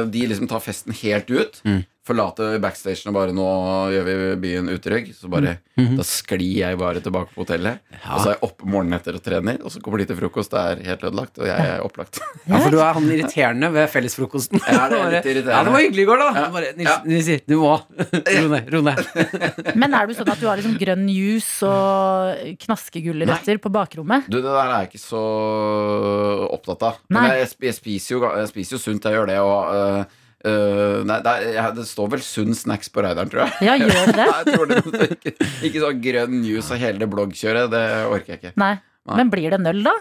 [0.09, 1.83] de liksom tar festen helt ut, Mm.
[2.09, 3.47] Forlater backstagen og bare nå
[3.93, 4.15] gjør vi
[4.47, 5.93] byen utrygg, så bare Mm.
[5.95, 7.77] da sklir jeg bare tilbake på hotellet.
[8.11, 10.51] Og så er jeg oppe morgenen etter og trener, og så kommer de til frokost,
[10.51, 12.19] det er helt ødelagt, og jeg er opplagt.
[12.49, 14.59] Ja, for du er han irriterende ved fellesfrokosten.
[14.67, 15.55] Ja, det er litt irriterende.
[15.55, 16.27] Ja, det var hyggelig i går, da.
[16.35, 16.43] Ja.
[16.49, 16.97] Du Bare, Nils, Ja.
[17.07, 17.71] Nils, du må
[18.41, 18.73] ro ned.
[18.75, 19.01] Ro ned.
[19.85, 24.27] Men er du sånn at du har liksom grønn juice og knaskegulrøtter på bakrommet?
[24.27, 25.23] Du, det der er jeg ikke så
[26.59, 26.99] opptatt av.
[27.07, 27.21] Nei.
[27.21, 30.03] Men jeg, jeg, spiser jo, jeg spiser jo sunt, jeg gjør det, og øh,
[30.47, 33.67] øh, nei, det, er, det står vel sunn snacks på Reidaren, tror jeg.
[33.67, 34.15] Ja, gjør det?
[34.19, 34.83] Nei, jeg tror det,
[35.15, 37.71] ikke, ikke sånn grønn juice og hele det bloggkjøret.
[37.73, 38.53] Det orker jeg ikke.
[38.61, 38.75] Nei.
[39.09, 39.17] Nei.
[39.21, 39.95] Men blir det nøll, da?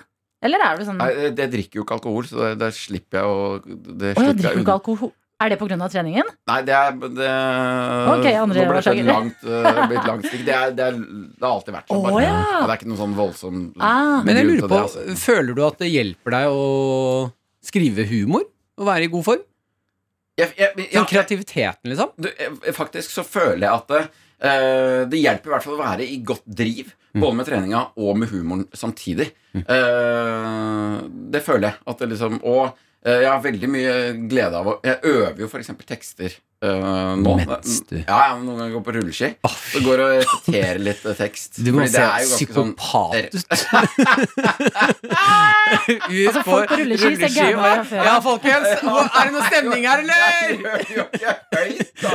[0.45, 3.19] Eller er det sånn Nei, jeg, jeg drikker jo ikke alkohol, så det, det slipper
[3.19, 5.15] jeg å det Å, jeg slipper drikker jo ikke alkohol.
[5.39, 5.87] Er det pga.
[5.87, 6.31] treningen?
[6.51, 7.27] Nei, det er det,
[8.11, 10.43] okay, andre Nå ble det langt, uh, blitt langt stikk.
[10.49, 12.09] Det, det, det har alltid vært sånn.
[12.11, 12.39] Oh, ja.
[12.65, 14.25] Det er ikke noe sånn voldsom Ah.
[14.27, 15.19] Men jeg lurer på, det, altså.
[15.23, 16.65] føler du at det hjelper deg å
[17.71, 18.49] skrive humor?
[18.79, 19.45] Å være i god form?
[20.39, 22.13] Jeg, jeg, jeg, Sånn kreativiteten, liksom?
[22.17, 24.03] du, eh, faktisk så føler jeg at det,
[24.47, 26.95] eh, det hjelper i hvert fall å være i godt driv.
[27.19, 29.33] Både med treninga og med humoren samtidig.
[29.59, 30.99] Eh,
[31.35, 31.81] det føler jeg.
[31.91, 32.77] At det liksom, og
[33.07, 33.95] Eh, Jeg har veldig mye
[34.31, 35.71] glede av å Jeg øver jo f.eks.
[35.87, 37.35] tekster eh, nå.
[37.39, 39.29] Mens du- Ja, ja, noen ganger går på rulleski.
[39.73, 41.61] Så går og repeterer litt eh, tekst.
[41.65, 43.35] Du må se jo sånn- psykopat ut.
[45.69, 48.03] Ut Altså, folk på rulleski ser gærne ut før.
[48.09, 48.69] Ja, folkens!
[49.19, 50.15] Er det noe stemning her, eller?
[50.63, 51.05] Gjør jo
[51.55, 52.13] høyt, da.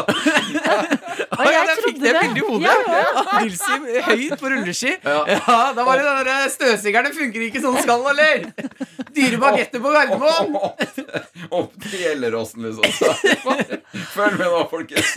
[1.54, 2.22] Jeg fikk det det.
[2.22, 2.66] bildet i hodet.
[2.66, 3.74] Ja, Ja, Nilsi
[4.08, 4.94] høyt på rulleski.
[5.04, 5.20] Ja.
[5.30, 8.36] Ja, Da var det den derre støvsugeren funker ikke sånn skal, eller?
[9.14, 10.50] Dyre bagetter på Gardermoen.
[11.54, 12.86] Opp til Gjelleråsen, liksom.
[12.98, 13.10] Så,
[14.34, 15.14] Følg med nå, folkens.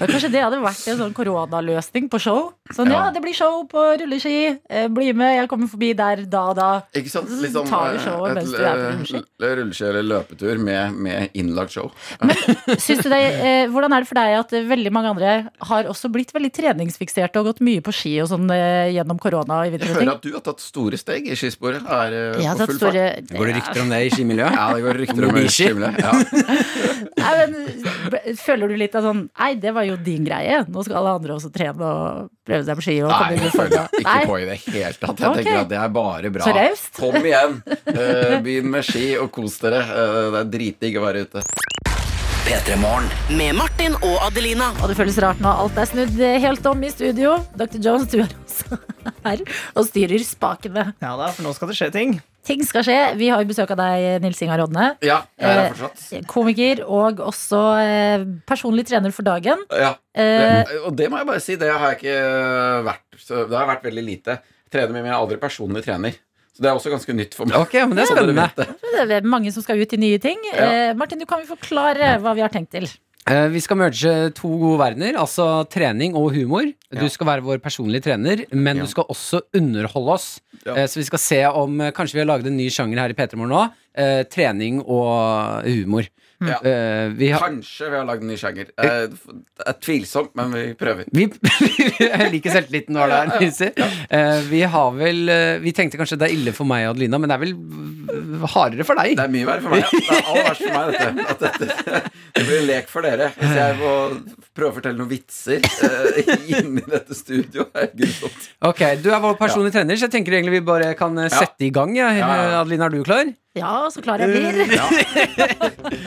[0.00, 2.52] Kanskje det hadde vært en sånn koronaløsning på show?
[2.72, 3.10] Sånn, ja, Ja.
[3.12, 4.56] det blir show på rulleski.
[4.70, 6.68] Eh, Bli med, jeg kommer forbi der da og da.
[6.96, 7.28] Ikke sant?
[7.28, 9.22] Så tar du eh, showet mens du er på rulleski.
[9.60, 11.90] rulleski eller løpetur med, med innlagt show.
[12.24, 15.34] Men Syns du det, eh, hvordan er det for deg at veldig mange andre
[15.70, 19.64] har også blitt veldig treningsfikserte og gått mye på ski og sånn eh, gjennom korona
[19.68, 20.08] Jeg ting?
[20.14, 21.84] at du har tatt store steg i skisporet.
[21.90, 22.96] Er Jeg har på tatt full fart.
[22.96, 24.56] store Går det rykter om det i skimiljøet?
[24.56, 26.00] Ja, det går rykter om det i skimiljøet.
[26.00, 26.12] Ja.
[27.20, 27.54] Nei, men,
[28.40, 30.62] Føler du litt av sånn Nei, det var jo din greie.
[30.68, 32.96] Nå skal alle andre også trene og prøve seg på ski.
[33.04, 35.10] Og Nei, jeg føler ikke på i det hele tatt.
[35.10, 35.42] Jeg okay.
[35.42, 36.46] tenker at det er bare bra.
[36.46, 36.92] Så raust.
[37.00, 37.60] Kom igjen.
[37.88, 39.82] Uh, Begynn med ski og kos dere.
[39.90, 41.44] Uh, Det er dritdigg å være ute.
[42.50, 42.76] P3
[43.36, 44.72] Med Martin og Adelina.
[44.80, 47.36] Og det føles rart når alt er snudd helt om i studio.
[47.54, 47.78] Dr.
[47.84, 48.80] Jones, du er også
[49.26, 49.44] her
[49.76, 50.90] og styrer spakene.
[51.02, 52.18] Ja da, for nå skal det skje ting.
[52.46, 52.96] Ting skal skje.
[53.20, 54.86] Vi har jo besøk av deg, Nils Ingar Rodne.
[55.04, 56.26] Ja, jeg er her Eh, fortsatt.
[56.30, 59.60] Komiker og også eh, personlig trener for dagen.
[59.70, 59.90] Ja.
[60.16, 62.16] Eh, Det, og det må jeg bare si, det har jeg ikke
[62.88, 63.04] vært.
[63.20, 64.38] Så det har vært veldig lite.
[64.72, 66.16] Trener mye, men jeg er aldri personlig trener.
[66.56, 67.60] Så det er også ganske nytt for meg.
[67.60, 68.48] Ok, men det er spennende.
[68.56, 68.68] det.
[69.12, 70.40] det er mange som skal ut i nye ting.
[70.54, 72.88] Eh, Martin, du kan jo forklare hva vi har tenkt til.
[73.28, 76.64] Eh, Vi skal merge to gode verdener, altså trening og humor.
[76.90, 80.40] Du skal være vår personlige trener, men du skal også underholde oss.
[80.66, 83.10] Eh, Så vi skal se om eh, Kanskje vi har laget en ny sjanger her
[83.10, 83.62] i P3 Morgen nå.
[84.30, 86.06] Trening og humor.
[86.40, 86.56] Ja.
[86.64, 88.70] Eh, Vi har Kanskje vi har lagd en ny sjanger.
[88.80, 91.04] Eh, Det er tvilsomt, men vi prøver.
[91.12, 91.26] vi,
[92.00, 93.68] jeg liker selvtilliten du har der, Nilsi.
[93.76, 95.20] Uh, Vi har vel
[95.60, 97.54] Vi tenkte kanskje det er ille for meg Adelina, men det er vel
[98.54, 99.16] hardere for deg.
[99.18, 99.84] Det er mye verre for meg.
[99.84, 99.90] Ja.
[100.00, 101.34] Det er aller verst for meg, dette.
[101.34, 102.02] At dette
[102.40, 103.28] det blir en lek for dere.
[103.36, 103.92] Hvis jeg må
[104.56, 108.00] prøve å fortelle noen vitser uh, inni dette studioet.
[108.64, 111.72] Ok, Du er vår personlige trener, så jeg tenker egentlig vi bare kan sette i
[111.74, 111.92] gang.
[111.98, 112.08] Ja.
[112.16, 112.60] Ja, ja.
[112.62, 113.28] Adelina, er du klar?
[113.58, 114.60] Ja, så klar jeg blir.
[114.70, 114.84] Ja.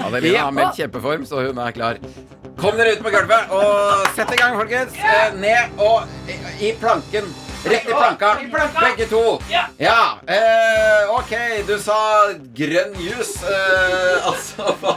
[0.05, 1.97] Adelina har meldt kjempeform, så hun er klar.
[2.55, 4.93] Kom dere ut på gulvet og sett i gang, folkens.
[4.95, 7.25] Eh, ned og i, i planken.
[7.67, 8.29] Rett i planka.
[8.79, 9.23] Begge to.
[9.51, 9.65] Ja.
[10.23, 11.33] eh, ok,
[11.67, 11.97] du sa
[12.55, 13.33] grønn jus.
[13.43, 14.95] Eh, altså, hva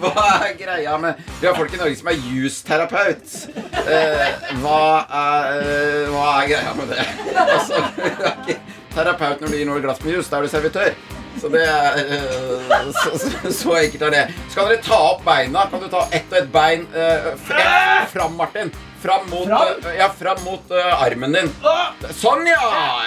[0.00, 3.32] hva er greia med Vi har folk i Norge som er justerapeut.
[3.80, 4.26] Eh,
[4.60, 4.82] hva,
[5.22, 7.08] er, eh, hva er greia med det?
[7.46, 8.58] Altså, du er ikke
[8.92, 10.28] terapeut når du gir noe glass med jus.
[10.28, 10.92] Da er du servitør.
[11.38, 14.24] Så det er eh, så, så, så enkelt er det.
[14.50, 15.66] Skal dere ta opp beina?
[15.70, 17.32] Kan du ta ett og ett bein uh,
[18.10, 18.72] fram, Martin?
[19.00, 21.46] Fram mot, eh, ja, fram mot uh, armen din.
[22.12, 22.58] Sånn, ja!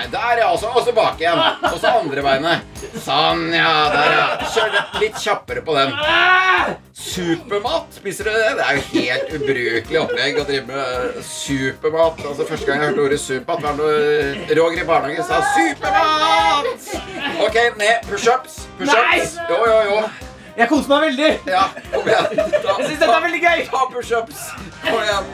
[0.09, 0.47] Der, ja.
[0.49, 1.37] Og så og så bak igjen.
[1.69, 2.81] Og så andre beinet.
[3.05, 3.73] Sånn, ja.
[3.93, 4.25] Der, ja.
[4.55, 4.73] Kjør
[5.03, 5.93] litt- kjappere på den.
[6.97, 8.55] Supermat, spiser du det?
[8.57, 12.21] Det er jo helt ubrukelig opplegg å drive med supermat.
[12.25, 16.93] Altså Første gang jeg hørte ordet supermat, var da Roger i barnehagen sa 'supermat'!
[17.45, 18.05] Ok, ned.
[18.09, 18.63] Pushups.
[18.79, 19.37] Pushups.
[19.49, 20.03] Jo, jo, jo.
[20.57, 21.31] Jeg koser meg veldig.
[21.49, 21.63] Ja,
[21.93, 22.25] kom igjen.
[22.61, 23.65] Ta, Jeg synes dette er veldig gøy.
[23.73, 24.45] Ta pushups.
[24.85, 25.33] Kom igjen.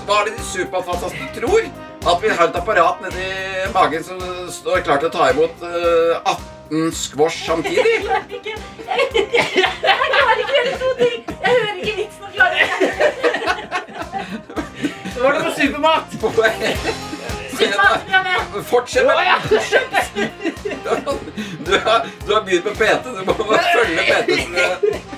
[0.00, 1.62] Så hva er det de supermatfantastene tror?
[2.08, 3.26] At vi har et apparat nedi
[3.74, 4.16] magen som
[4.50, 7.84] står klar til å ta imot uh, 18 squash samtidig?
[7.84, 8.24] Jeg klarer
[10.40, 11.20] ikke å gjøre to ting!
[11.28, 12.88] Jeg hører ikke vitsen og klarer ikke.
[15.12, 16.04] Så var det på supermat.
[18.70, 19.14] Fortsett med
[19.50, 20.06] pushups.
[21.66, 23.04] Du, har- du har begynt med PT.
[23.04, 24.54] Du må følge PT-en.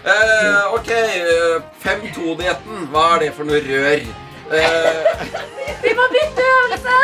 [0.00, 0.90] Eh, ok,
[1.90, 2.86] 5-2-dietten.
[2.92, 4.04] Hva er det for noe rør?
[4.50, 5.04] Eh,
[5.82, 6.96] Vi må bytte øvelse!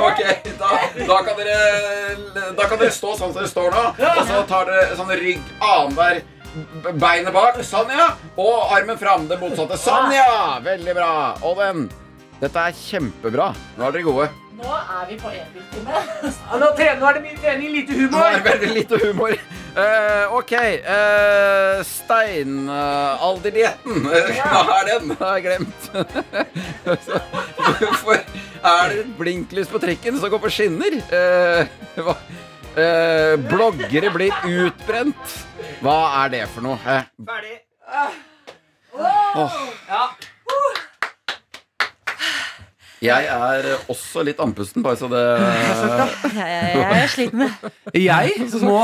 [0.00, 0.20] Ok,
[0.60, 0.68] da,
[1.08, 1.56] da, kan dere,
[2.56, 3.82] da kan dere stå sånn som dere står nå.
[4.12, 6.20] Og så tar dere sånn rygg annenhver
[6.84, 7.58] b- beinet bak.
[7.66, 8.06] Sånn, ja.
[8.40, 9.26] Og armen fram.
[9.28, 9.78] Det motsatte.
[9.80, 10.60] Sånn, ja.
[10.64, 11.10] Veldig bra.
[11.44, 11.88] Og den.
[12.40, 13.50] Dette er kjempebra.
[13.76, 14.28] Nå er dere gode.
[14.60, 15.90] Nå er vi på enbiltime.
[15.92, 16.00] Ja,
[16.60, 16.66] nå,
[17.00, 18.12] nå er det mye trening, lite humor.
[18.12, 19.30] Nå er det veldig lite humor.
[19.70, 20.52] Uh, ok.
[20.84, 23.94] Uh, Steinalderdietten.
[24.36, 25.04] Hva er den?
[25.20, 25.80] Har jeg glemt.
[27.80, 30.92] Hvorfor er det et blinklys på trikken som går på skinner?
[31.08, 31.62] Uh,
[32.04, 32.14] hva?
[32.78, 35.18] Eh, bloggere blir utbrent.
[35.82, 36.78] Hva er det for noe?
[36.86, 37.56] Eh, Ferdig.
[38.94, 39.50] Oh.
[39.88, 40.04] Ja.
[43.00, 47.46] Jeg er også litt andpusten, bare så det Jeg, jeg, jeg er sliten.
[47.96, 48.82] Jeg må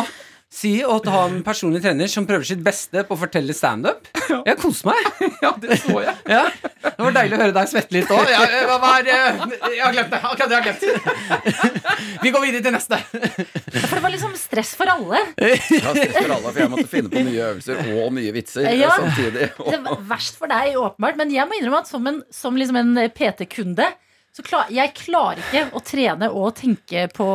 [0.56, 4.06] si å ha en personlig trener som prøver sitt beste på å fortelle standup.
[4.46, 5.08] Jeg koser meg.
[5.44, 6.14] Ja, det så jeg.
[6.32, 6.44] Ja,
[6.80, 8.22] Det var deilig å høre deg svette litt òg.
[8.30, 9.42] Jeg, hva var, eh,
[9.74, 10.20] jeg har glemt det.
[10.30, 11.60] Akkurat det har jeg glemt.
[12.24, 13.00] Vi går videre til neste.
[13.10, 15.20] For det var liksom stress for alle.
[15.36, 15.58] Ja,
[15.92, 18.94] stress for alle, for jeg måtte finne på nye øvelser og nye vitser eh, Ja.
[18.96, 19.50] samtidig.
[19.60, 21.20] Det var verst for deg, åpenbart.
[21.20, 23.90] Men jeg må innrømme at som en, som liksom en PT-kunde,
[24.36, 27.26] så klar, jeg klarer ikke å trene og tenke på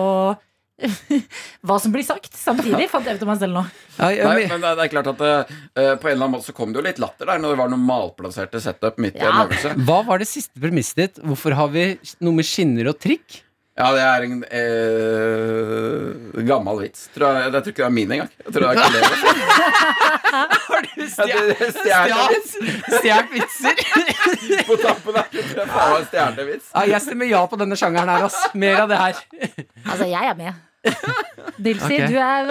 [1.66, 3.64] hva som blir sagt samtidig, fant jeg ut av meg selv nå.
[3.98, 5.58] Ja, Nei, men det, er klart at uh,
[6.02, 7.72] På en eller annen måte så kom det jo litt latter der når det var
[7.74, 9.76] noe malplasserte setup midt i en øvelse.
[9.86, 11.22] Hva var det siste premisset ditt?
[11.26, 11.86] Hvorfor har vi
[12.22, 13.42] noe med skinner og trikk?
[13.80, 17.06] Ja, det er en eh, gammel vits.
[17.16, 18.32] Tror jeg, jeg tror ikke det er min engang.
[18.44, 19.20] Jeg tror det er kollegaer.
[20.72, 21.62] Har du stjålet
[23.32, 23.76] vitser?
[24.70, 25.26] på tampen der.
[25.32, 26.06] Jeg tror jeg faen.
[26.12, 28.38] Ja, jeg stemmer ja på denne sjangeren her, ass.
[28.54, 29.24] Mer av det her.
[29.88, 30.52] Altså, jeg er med.
[31.66, 32.08] Dilsi, okay.
[32.10, 32.42] du er,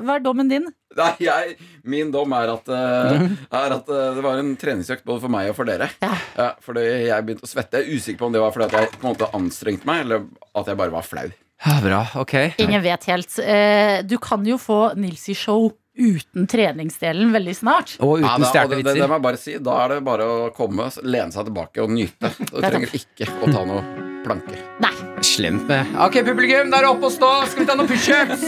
[0.00, 0.66] hva er dommen din?
[0.98, 1.56] Nei, jeg,
[1.88, 3.26] min dom er at, eh,
[3.62, 5.90] er at eh, det var en treningsøkt både for meg og for dere.
[6.02, 6.50] Ja.
[6.64, 7.80] fordi jeg begynte å svette.
[7.82, 10.04] Jeg er usikker på om det var fordi at jeg på en måte anstrengte meg,
[10.06, 10.26] eller
[10.58, 11.28] at jeg bare var flau.
[11.58, 13.34] Ja, bra, ok Ingen vet helt.
[13.42, 17.96] Eh, Du kan jo få Nils i show uten treningsdelen veldig snart.
[17.98, 19.56] Og uten Ja, da, og det, det, det må jeg bare si.
[19.58, 22.30] Da er det bare å komme, lene seg tilbake og nyte.
[22.52, 23.82] Du trenger ikke å ta noe
[24.22, 24.62] planke.
[24.84, 25.07] Nei.
[25.22, 27.30] Slemt med Ok, publikum, der er opp og stå.
[27.50, 28.44] Skal vi ta noen pushups?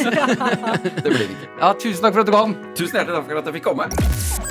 [1.01, 1.49] Det blir det ikke.
[1.61, 2.55] Ja, tusen takk for at du kom.
[2.79, 3.89] Tusen hjertelig takk for at jeg fikk komme.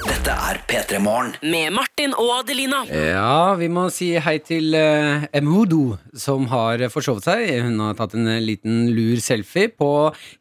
[0.09, 1.31] Dette er P3 Morgen.
[1.43, 2.81] Med Martin og Adelina.
[2.89, 7.45] Ja, vi må si hei til uh, Emudo, som har forsovet seg.
[7.65, 9.89] Hun har tatt en eh, liten lur selfie på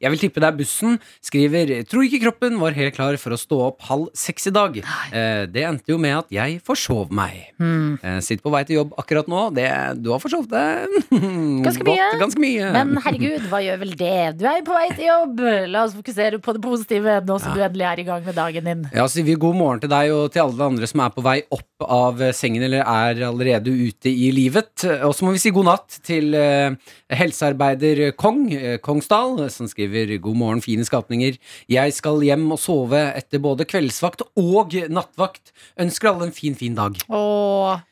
[0.02, 0.98] Jeg vil tippe det er bussen.
[1.24, 4.80] Skriver Tror ikke kroppen var helt klar for å stå opp halv seks i dag.
[5.12, 7.48] Uh, det endte jo med at jeg forsov meg.
[7.58, 9.48] Eh, sitter på vei til jobb akkurat nå.
[9.56, 9.68] Det,
[10.02, 10.98] du har forsovet deg
[11.68, 12.08] Ganske mye.
[12.20, 12.72] Ganske mye.
[12.74, 14.16] Men herregud, hva gjør vel det?
[14.40, 15.42] Du er jo på vei til jobb.
[15.72, 18.70] La oss fokusere på det positive nå som du endelig er i gang med dagen
[18.70, 18.86] din.
[18.96, 21.38] Ja, sier vi god morgen til deg og til alle andre som er på vei
[21.54, 24.84] opp av sengen eller er allerede ute i livet.
[25.06, 26.74] Og så må vi si god natt til eh,
[27.20, 31.38] helsearbeider Kong eh, Kongsdal, som skriver god morgen, fine skapninger.
[31.70, 35.52] Jeg skal hjem og sove etter både kveldsvakt og nattvakt.
[35.80, 36.98] Ønsker alle en fin, fin dag.
[37.08, 37.22] Å,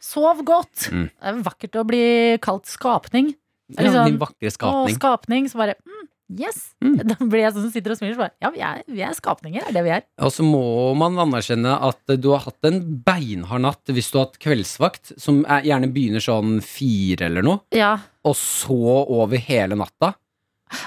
[0.03, 0.89] sov godt.
[0.91, 1.09] Mm.
[1.11, 2.07] Det er vakkert å bli
[2.43, 3.35] kalt skapning.
[3.75, 4.99] Ja, liksom, din vakre skapning.
[4.99, 5.49] skapning.
[5.51, 6.75] Så bare mm, Yes!
[6.83, 6.97] Mm.
[7.07, 8.19] Da blir jeg sånn som sitter og smiler.
[8.19, 9.63] Bare, ja, vi er, vi er skapninger.
[9.63, 10.05] Det er det vi er.
[10.27, 10.65] Og så må
[10.99, 15.45] man anerkjenne at du har hatt en beinhard natt hvis du har hatt kveldsvakt, som
[15.45, 17.95] er, gjerne begynner sånn fire eller noe, Ja,
[18.27, 18.75] og så
[19.07, 20.17] over hele natta.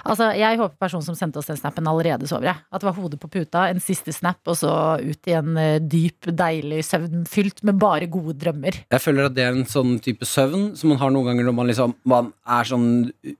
[0.03, 2.49] Altså Jeg håper personen som sendte oss den snappen, allerede sover.
[2.49, 2.61] jeg.
[2.71, 5.79] At det var hodet på puta, en siste snap, og så ut i en eh,
[5.79, 8.83] dyp, deilig søvn fylt med bare gode drømmer.
[8.91, 11.57] Jeg føler at det er en sånn type søvn som man har noen ganger når
[11.57, 12.89] man liksom Man er sånn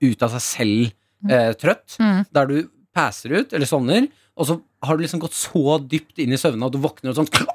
[0.00, 1.98] ut av seg selv eh, trøtt.
[2.00, 2.24] Mm.
[2.32, 2.56] Der du
[2.94, 6.66] passer ut, eller sovner, og så har du liksom gått så dypt inn i søvne
[6.66, 7.48] at du våkner og sånn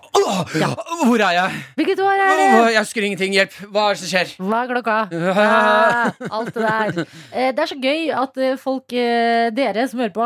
[0.60, 0.68] ja.
[1.06, 1.58] Hvor er jeg?
[1.78, 2.72] Hvilket år er Åh, det?
[2.74, 3.34] jeg husker ingenting.
[3.36, 3.54] Hjelp.
[3.72, 4.32] Hva er det som skjer?
[4.42, 4.96] Hva er klokka?
[5.14, 7.00] Ja, alt det der.
[7.32, 10.26] Eh, Det er så gøy at eh, folk, eh, dere som hører på,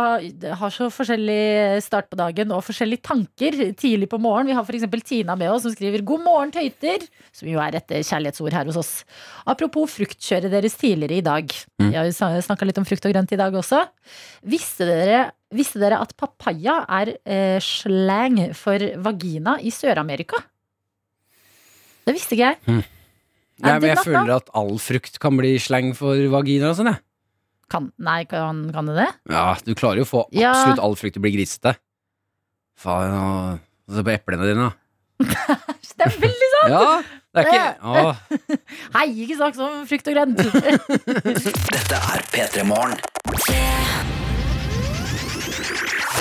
[0.61, 4.47] har- så forskjellig start på dagen og forskjellige tanker tidlig på morgen.
[4.49, 4.87] Vi har f.eks.
[5.09, 8.77] Tina med oss som skriver 'God morgen, tøyter', som jo er et kjærlighetsord her hos
[8.79, 8.93] oss.
[9.45, 11.51] Apropos fruktkjøret deres tidligere i dag.
[11.81, 13.83] Har jo snakka litt om frukt og grønt i dag også.
[14.47, 20.39] Visste dere, visste dere at papaya er eh, slang for vagina i Sør-Amerika?
[22.05, 22.83] Det visste ikke jeg.
[23.59, 26.91] Nei, Er men jeg føler at all frukt kan bli slang for vagina og sånn,
[26.93, 27.01] jeg.
[27.69, 29.09] Kan, nei, kan, kan det det?
[29.29, 30.53] Ja, du klarer jo å få Ja.
[30.55, 31.75] absolutt all frukt til å bli grisete.
[32.79, 33.59] Faen, og-
[33.93, 34.73] se på eplene dine, da.
[35.99, 36.71] Det er veldig sant!
[36.71, 37.01] Ja,
[37.35, 38.15] det er ikke å.
[38.95, 40.39] Hei, ikke snakk om frukt og grønt.
[41.75, 42.95] Dette er P3 Morgen.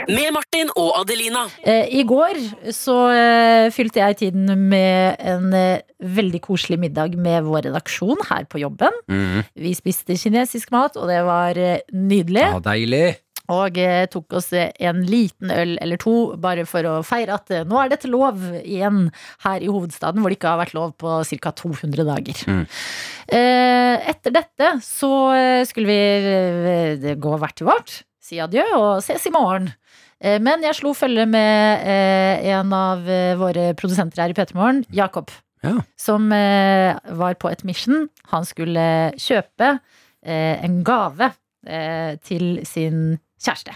[0.06, 1.44] Med Martin og Adelina.
[1.66, 2.38] Eh, I går
[2.74, 8.46] så eh, fylte jeg tiden med en eh, veldig koselig middag med vår redaksjon her
[8.48, 8.94] på jobben.
[9.10, 9.42] Mm.
[9.58, 12.46] Vi spiste kinesisk mat, og det var eh, nydelig.
[12.46, 13.06] Ja, deilig.
[13.48, 17.64] Og eh, tok oss en liten øl eller to, bare for å feire at eh,
[17.68, 19.06] nå er dette lov igjen
[19.46, 21.54] her i hovedstaden, hvor det ikke har vært lov på ca.
[21.64, 22.42] 200 dager.
[22.44, 22.64] Mm.
[23.38, 28.88] Eh, etter dette så eh, skulle vi eh, gå hvert til vårt, si adjø og
[29.04, 29.70] ses i morgen.
[30.18, 34.56] Eh, Men jeg slo følge med eh, en av eh, våre produsenter her i P3
[34.58, 35.32] Morgen, Jakob.
[35.64, 35.74] Ja.
[35.98, 38.04] Som var på et mission.
[38.30, 39.72] Han skulle kjøpe
[40.22, 41.32] en gave
[42.22, 43.74] til sin kjæreste.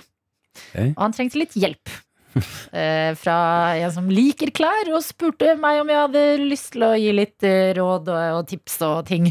[0.55, 0.93] Okay.
[0.93, 1.91] Og han trengte litt hjelp.
[3.23, 3.35] fra
[3.83, 7.45] en som liker klær, og spurte meg om jeg hadde lyst til å gi litt
[7.77, 9.27] råd og, tips og ting.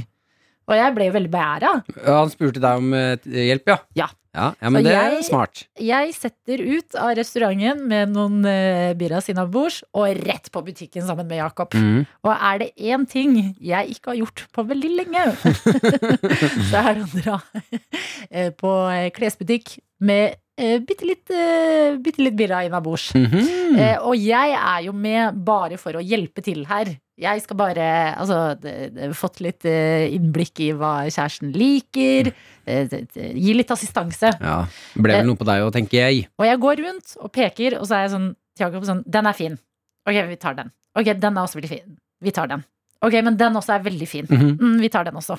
[0.67, 1.71] Og jeg ble jo veldig beæra.
[2.03, 3.79] Han spurte deg om hjelp, ja.
[4.03, 4.11] Ja.
[4.31, 5.63] Ja, ja men Så det er jeg- smart.
[5.77, 11.27] Jeg setter ut av restauranten med noen uh, birras innabords og rett på butikken sammen
[11.27, 11.75] med Jakob.
[11.75, 12.05] Mm.
[12.23, 15.25] Og er det én ting jeg ikke har gjort på veldig lenge,
[16.71, 17.39] så er det å dra
[18.31, 23.11] eh, på eh, klesbutikk med eh, bitte litt, eh, bitte litt birra innabords.
[23.15, 23.77] Mhm.
[23.77, 26.97] Eh, og jeg er jo med bare for å hjelpe til her.
[27.21, 32.31] Jeg skal bare altså, d- d- fått litt eh, innblikk i hva kjæresten liker.
[32.65, 34.31] eh, d- d- gi litt assistanse.
[34.41, 34.65] Ja.
[34.95, 36.27] Det ble vel noe på deg òg, tenker jeg.
[36.39, 39.25] Og jeg går rundt og peker, og så er jeg sånn til Jakob sånn Den
[39.27, 39.57] er fin.
[40.07, 40.71] Ok, vi tar den.
[40.97, 41.97] Ok, den er også veldig fin.
[42.21, 42.63] Vi tar den.
[43.01, 44.25] Ok, men den også er veldig fin.
[44.29, 44.57] Mhm.
[44.59, 45.37] mm, vi tar den også.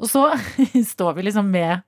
[0.00, 0.26] Og så
[0.94, 1.80] står vi liksom med eh,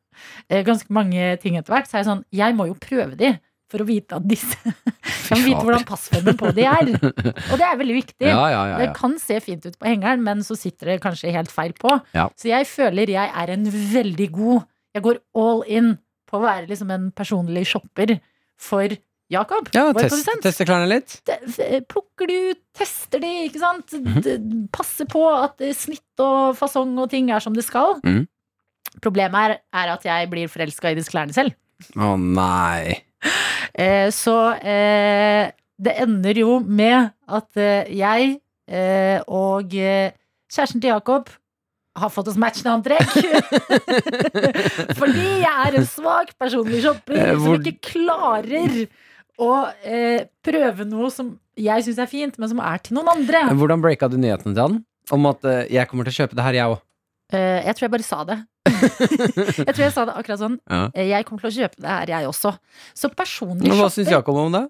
[0.66, 1.88] ganske mange ting etter hvert.
[1.90, 3.32] Så er jeg sånn Jeg må jo prøve de
[3.74, 4.54] for å vite at disse
[5.30, 6.92] Jeg må vite hvordan passformen på de er.
[7.50, 8.28] Og det er veldig viktig.
[8.28, 11.32] Ja, ja, ja, Det kan se fint ut på hengeren, men så sitter det kanskje
[11.34, 11.96] helt feil på.
[12.36, 14.62] Så jeg føler jeg er en veldig god
[14.94, 15.94] Jeg går all in
[16.30, 18.18] på å være liksom en personlig shopper
[18.60, 18.92] for
[19.32, 21.14] Jakob, Ja, vår test, teste klærne litt.
[21.26, 23.94] De, Plukker de ut, tester de, ikke sant?
[23.96, 24.18] Mhm.
[24.22, 24.34] D-
[24.70, 27.96] Passer på at eh, snitt og fasong og ting er som det skal.
[28.04, 28.26] Mhm.
[29.02, 31.54] Problemet er, er at jeg blir forelska i disse klærne selv.
[31.98, 33.00] Å nei.
[33.74, 38.36] Eh, så eh, det ender jo med at eh, jeg
[38.70, 40.12] eh, og eh,
[40.52, 41.28] kjæresten til Jakob
[41.98, 43.10] har fått oss matchende antrekk.
[44.98, 48.86] Fordi jeg er en svak personlig shopper Eh, hvor- som ikke klarer
[49.38, 49.50] å
[49.82, 53.44] eh, prøve noe som jeg syns er fint, men som er til noen andre.
[53.54, 54.80] Hvordan breaka du nyheten til han?
[55.12, 56.80] Om at jeg kommer til å kjøpe det her, jeg òg.
[57.34, 58.38] Eh, jeg tror jeg bare sa det.
[58.64, 60.56] Jeg tror jeg sa det akkurat sånn.
[60.70, 60.86] Ja.
[60.94, 62.54] Eh, jeg kommer til å kjøpe det her, jeg også.
[62.96, 64.64] Så personlig shopper hva syns Jakob om det?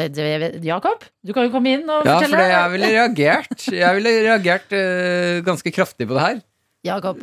[0.00, 3.66] Eh, Jakob, du kan jo komme inn og Ja, for Ja, for jeg ville reagert.
[3.66, 6.38] Jeg ville reagert uh, ganske kraftig på det her.
[6.86, 7.20] Jakob.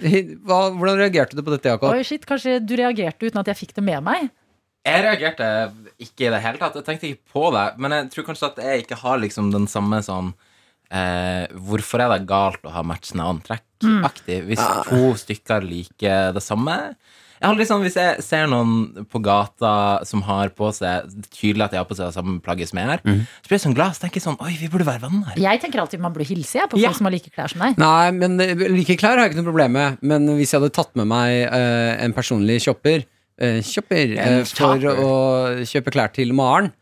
[0.48, 1.92] Hva, hvordan reagerte du på dette, Jakob?
[1.92, 4.30] Oi, shit, kanskje du reagerte uten at jeg fikk det med meg?
[4.88, 5.48] Jeg reagerte
[6.00, 6.78] ikke i det hele tatt.
[6.80, 7.66] Jeg tenkte ikke på det.
[7.82, 10.32] Men jeg tror kanskje at jeg ikke har liksom den samme sånn
[10.92, 16.80] eh, Hvorfor er det galt å ha matchende antrekk-aktig hvis to stykker liker det samme?
[17.40, 21.30] Jeg har liksom, Hvis jeg ser noen på gata som har på seg det er
[21.38, 23.64] Tydelig at de har på seg det samme plagget som jeg har, så blir jeg
[23.64, 23.96] sånn glad.
[23.96, 25.38] Så tenker jeg sånn Oi, vi burde være venner.
[25.40, 26.90] Jeg tenker alltid man burde hilse jeg, på Ja.
[26.90, 27.80] folk som har like klær som deg.
[27.80, 30.04] Nei, men eh, like klær har jeg ikke noe problem med.
[30.04, 33.06] Men hvis jeg hadde tatt med meg uh, en personlig shopper,
[33.40, 35.14] uh, shopper uh, for å
[35.64, 36.74] kjøpe klær til Maren,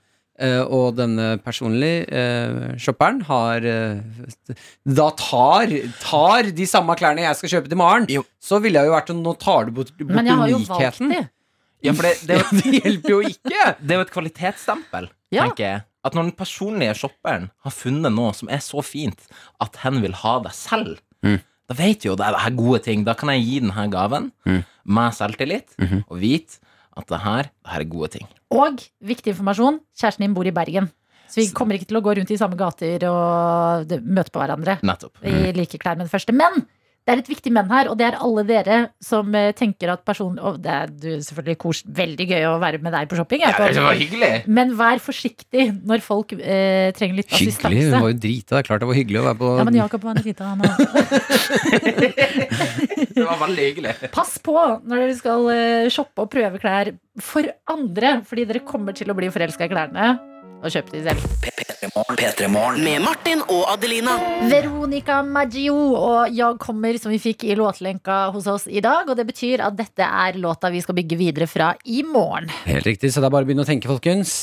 [0.70, 5.72] og denne personlige eh, shopperen har eh, Da tar,
[6.04, 8.22] tar de samme klærne jeg skal kjøpe til Maren, Jo.
[8.40, 10.60] så ville jeg jo vært sånn Nå tar du bort, bort Men jeg har jo
[10.68, 11.24] valgt de.
[11.86, 13.66] Ja, for det, det, Det hjelper jo ikke!
[13.82, 15.44] det er jo et kvalitetsstempel, Ja.
[15.48, 15.82] tenker jeg.
[16.08, 19.26] At når den personlige shopperen har funnet noe som er så fint
[19.60, 21.40] at hen vil ha det selv, Mm.
[21.68, 23.02] da vet jo det er gode ting.
[23.04, 24.64] Da kan jeg gi denne gaven Mm.
[24.86, 26.04] med selvtillit Mhm.
[26.08, 26.60] og vite
[26.98, 28.30] at det her, det her er gode ting.
[28.54, 30.89] Og viktig informasjon, kjæresten din bor i Bergen.
[31.28, 34.78] Så vi kommer ikke til å gå rundt i samme gater og møte på hverandre
[34.88, 35.20] Nettopp.
[35.28, 36.32] i like klær med det første.
[36.32, 36.64] Men
[37.08, 40.01] det er et viktig men her, og det er alle dere som eh, tenker at
[40.03, 43.39] person Og det er du, selvfølgelig kos, veldig gøy å være med deg på shopping.
[43.45, 44.43] Ja, det var hyggelig!
[44.51, 47.55] Men vær forsiktig når folk eh, trenger litt Hyggelig.
[47.55, 47.95] assistanse.
[47.95, 48.58] Hun var jo drita.
[48.58, 50.43] Det er klart det var hyggelig å være på Ja, men Jakob var en drita,
[50.51, 50.76] han òg.
[53.18, 53.93] Det var veldig hyggelig.
[54.14, 56.88] Pass på når dere skal eh, shoppe og prøve klær
[57.24, 60.05] for andre, fordi dere kommer til å bli forelska i klærne.
[60.58, 61.22] Og kjøpe de selv.
[61.43, 62.80] P3morgen.
[62.82, 64.16] Med Martin og Adelina.
[64.49, 69.05] Veronica Maggio og Jeg kommer, som vi fikk i låtlenka hos oss i dag.
[69.08, 72.49] Og det betyr at dette er låta vi skal bygge videre fra i morgen.
[72.66, 74.34] Helt riktig, så det er bare å begynne å tenke, folkens.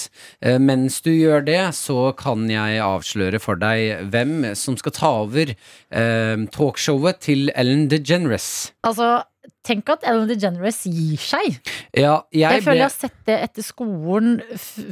[0.40, 5.12] Eh, Mens du gjør det, så kan jeg avsløre for deg hvem som skal ta
[5.26, 8.70] over eh, talkshowet til Ellen DeGeneres.
[8.86, 9.24] Altså,
[9.64, 11.58] tenk at Ellen DeGeneres gir seg.
[11.96, 14.38] Ja, jeg, Jeg, føler jeg har sett det etter skolen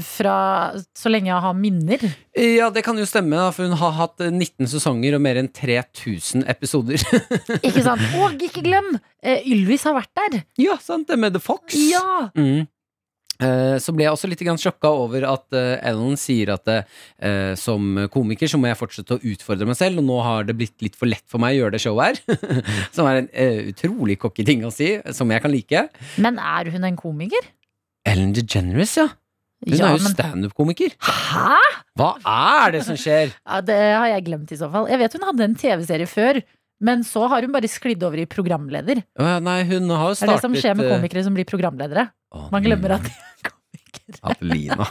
[0.07, 0.37] fra
[0.97, 2.05] så lenge jeg har minner.
[2.39, 5.51] Ja, det kan jo stemme, for hun har hatt eh, 19 sesonger og mer enn
[5.53, 7.03] 3000 episoder.
[7.61, 8.05] Ikke sant?
[8.23, 8.95] Og ikke glem,
[9.25, 10.43] eh, Ylvis har vært der.
[10.61, 11.77] ja, sant, det med The Fox.
[11.77, 12.31] Ja!
[12.37, 12.69] Mm.
[13.43, 18.07] Eh, Så ble jeg også litt sjokka over at eh, Ellen sier at eh, som
[18.13, 20.97] komiker så må jeg fortsette å utfordre meg selv, og nå har det blitt litt
[20.99, 22.39] for lett for meg å gjøre det showet her.
[22.95, 23.31] som er en
[23.73, 25.87] utrolig cocky ting å si, som jeg kan like.
[26.23, 27.51] Men er hun en komiker?
[28.09, 29.09] Ellen DeGeneres, ja.
[29.63, 30.95] Hun Ja, er jo men- standup-komiker.
[30.99, 31.59] Hæ?!
[31.99, 33.31] Hva er det som skjer?
[33.47, 34.89] Ja, det har jeg glemt i så fall.
[34.91, 36.41] Jeg vet hun hadde en TV-serie før,
[36.83, 39.05] men så har hun bare sklidd over i programleder.
[39.23, 42.09] Nei, hun har jo Det er det som skjer med komikere som blir programledere.
[42.51, 43.07] Man glemmer at
[43.97, 44.37] er komikere.
[44.37, 44.87] Adelina.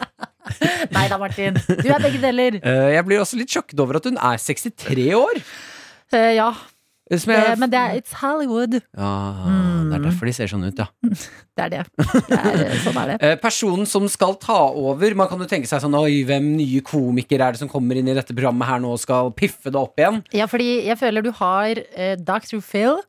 [0.96, 1.54] Nei da, Martin.
[1.68, 2.60] Du er begge deler.
[2.62, 5.42] Eh, Jeg blir også litt sjokket over at hun er 63 år.
[6.14, 6.52] Eh, ja.
[7.12, 8.74] Som jeg- Eh, Men det er It's Hollywood.
[8.96, 9.90] Ja, Mm.
[9.92, 10.86] det er derfor de ser sånn ut, ja.
[11.58, 11.82] Det er det.
[11.98, 13.18] det er, eh, sånn er det.
[13.22, 16.80] Eh, Personen som skal ta over Man kan jo tenke seg sånn Oi, hvem nye
[16.82, 19.76] komikere er det som kommer inn i dette programmet her nå og skal piffe det
[19.76, 20.24] opp igjen?
[20.34, 22.62] Ja, fordi jeg føler du har eh, Dr.
[22.62, 23.02] Phil,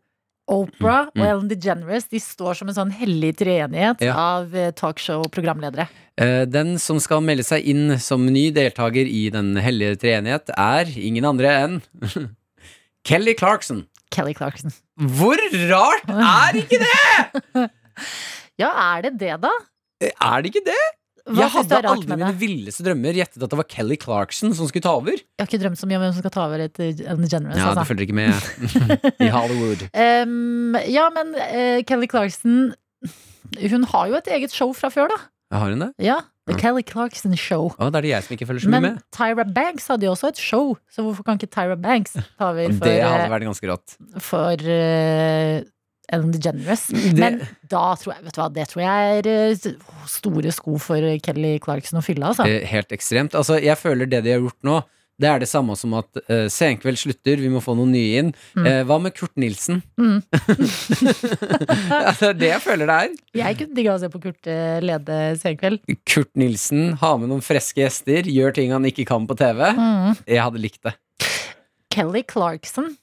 [0.51, 1.22] Oprah Mm, mm.
[1.22, 2.09] og Ellen DeGeneres.
[2.11, 4.14] De står som en sånn hellig treenighet Ja.
[4.18, 5.88] av eh, talkshow-programledere.
[6.18, 10.84] Eh, Den som skal melde seg inn som ny deltaker i Den hellige treenighet, er
[10.99, 11.82] ingen andre enn
[13.05, 13.86] Kelly Clarkson.
[14.11, 14.72] Kelly Clarkson.
[15.01, 15.38] Hvor
[15.70, 17.70] rart er ikke det?!
[18.61, 19.51] Ja, er det det, da?
[20.03, 20.82] Er det ikke det?
[21.29, 24.85] Hva jeg hadde aldri mine villeste drømmer gjettet at det var Kelly Clarkson som skulle
[24.85, 25.14] ta over.
[25.14, 27.61] Jeg har ikke drømt så mye om hvem som skal ta over etter Ellen DeGeneres.
[27.61, 27.87] Ja, altså.
[27.93, 29.87] følger ikke med i Hollywood.
[30.27, 32.73] um, ja, men uh, Kelly Clarkson
[33.62, 35.20] Hun har jo et eget show fra før, da.
[35.53, 35.91] Har hun det?
[36.01, 37.68] Ja, The Kelly Clarkson Show.
[37.77, 39.03] Å, det er det jeg som ikke følger så mye Men med.
[39.14, 42.73] Tyra Banks hadde jo også et show, så hvorfor kan ikke Tyra Banks ta over
[42.79, 43.95] for, Det hadde eh, vært ganske rått.
[44.25, 45.62] for eh,
[46.13, 46.87] Ellen DeGeneres?
[46.93, 47.39] Det- Men
[47.73, 49.69] da tror jeg, vet du hva, det tror jeg er eh,
[50.13, 52.45] store sko for Kelly Clarkson å fylle, altså.
[52.47, 53.35] Eh, Helt ekstremt.
[53.39, 54.83] Altså, jeg føler det de har gjort nå,
[55.23, 58.31] det er det samme som at uh, Senkveld slutter, vi må få noen nye inn.
[58.57, 58.65] Mm.
[58.67, 59.83] Uh, hva med Kurt Nilsen?
[60.03, 60.19] Mm.
[61.93, 63.13] ja, det er det jeg føler det er.
[63.43, 65.85] Jeg kunne digga å se på Kurt uh, lede Senkveld.
[66.09, 69.63] Kurt Nilsen ha med noen freske gjester, gjør ting han ikke kan på TV.
[69.79, 70.17] Mm.
[70.27, 70.97] Jeg hadde likt det.
[71.93, 72.95] Kelly Clarkson.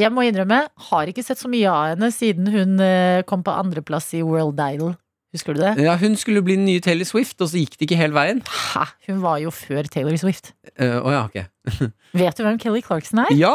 [0.00, 3.52] Jeg må innrømme, har ikke sett så mye av henne siden hun eh, kom på
[3.54, 4.96] andreplass i World Idol.
[5.34, 5.72] Husker du det?
[5.82, 8.40] Ja, hun skulle bli den nye Taylor Swift, og så gikk det ikke hele veien.
[8.46, 8.84] Hæ?
[9.08, 10.52] Hun var jo før Taylor Swift.
[10.78, 11.38] Uh, oh ja, ok.
[12.20, 13.34] Vet du hvem Kelly Clarkson er?
[13.38, 13.54] Ja!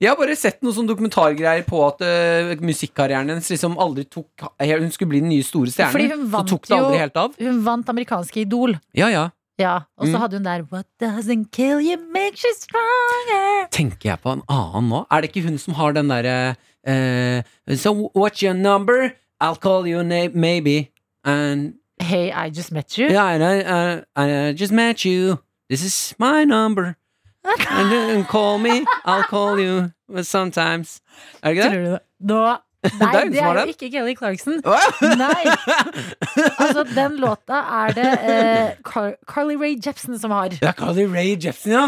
[0.00, 4.46] Jeg har bare sett noen sånn dokumentargreier på at uh, musikkarrieren hennes liksom aldri tok
[4.64, 7.36] Hun skulle bli den nye store stjernen, så tok det aldri jo- helt av.
[7.36, 8.78] Hun vant amerikanske Idol.
[8.96, 9.26] Ja, ja.
[9.60, 10.20] Ja, Og så Mm.
[10.20, 13.68] hadde hun der What doesn't kill you makes you stronger.
[13.70, 15.04] Tenker jeg på en annen nå?
[15.10, 16.56] Er det ikke hun som har den derre
[16.88, 19.10] uh, So what's your number?
[19.40, 20.88] I'll call you name, maybe.
[21.24, 23.08] And Hey, I just met you.
[23.10, 24.00] yeah, I, I, uh,
[24.48, 25.38] I just met you.
[25.68, 26.96] This is my number.
[27.44, 28.84] And call me.
[29.04, 29.90] I'll call you
[30.22, 31.00] sometimes.
[31.42, 31.72] Er det ikke det?
[31.72, 32.00] Tror du det?
[32.20, 34.60] Nå Nei, Det er det er jo ikke Kelly Clarkson.
[35.24, 35.44] Nei!
[36.60, 40.54] Altså, den låta er det eh, Car Carly Rae Jepsen som har.
[40.62, 41.84] Er Carly Rae Jepsen, ja.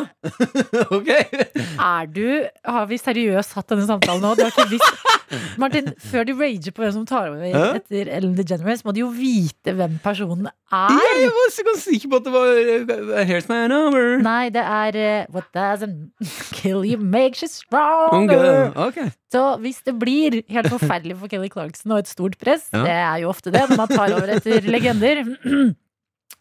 [0.90, 1.10] ok.
[1.12, 2.26] Er du
[2.66, 4.34] Har vi seriøst hatt denne samtalen nå?
[4.36, 5.12] Du har ikke visst
[5.60, 9.08] Martin, før du rager på hvem som tar over etter Ellen DeGeneres, må du jo
[9.14, 10.98] vite hvem personen er.
[11.22, 14.18] Jeg var så sikker på at det var uh, Here's my number.
[14.24, 16.12] Nei, det er uh, What doesn't
[16.52, 18.72] kill you makes you stronger.
[18.76, 19.12] ok.
[19.32, 22.82] Så hvis det blir helt forferdelig for Kelly Clarkson og et stort press, Ja.
[22.84, 25.22] det er jo ofte det når man tar over etter legender,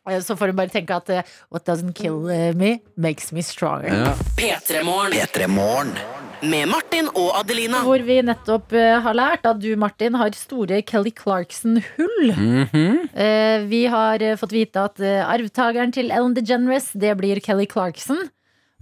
[0.09, 1.23] eh, så får hun bare tenke at eh,
[1.53, 3.93] What doesn't kill eh, me makes me stronger.
[3.95, 4.13] Ja.
[4.35, 5.93] P3morgen.
[6.41, 7.83] Med Martin og Adelina.
[7.85, 12.31] Hvor vi nettopp har lært at du, Martin, har store Kelly Clarkson-hull.
[12.33, 13.09] Mhm.
[13.13, 18.23] Eh, vi har fått vite at arvtakeren til Ellen DeGeneres, det blir Kelly Clarkson.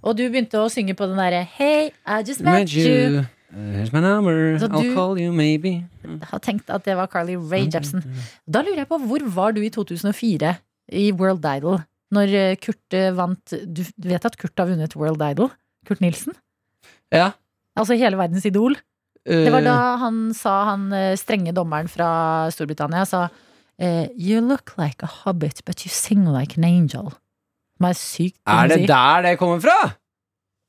[0.01, 2.87] Og du begynte å synge på den derre Hey, I just met, Met you.
[2.87, 3.25] you.
[3.49, 4.57] Uh, Here's my number.
[4.61, 5.85] Så I'll call you maybe.
[6.29, 8.03] Har tenkt at det var Carly Rae Jepsen.
[8.45, 10.53] Da lurer jeg på, hvor var du i 2004
[10.93, 11.79] i World Idol?
[12.13, 15.51] Når eh, Kurt eh, vant Du vet at Kurt har vunnet World Idol?
[15.85, 16.33] Kurt Nilsen?
[17.13, 17.31] Ja.
[17.77, 18.75] Altså hele verdens idol.
[19.29, 22.09] Det var da han sa, han eh, strenge dommeren fra
[22.53, 23.27] Storbritannia sa
[23.77, 27.11] eh, You look like a hobbit, but you sing like an angel.
[27.77, 29.77] Som er sykt er det der det kommer fra?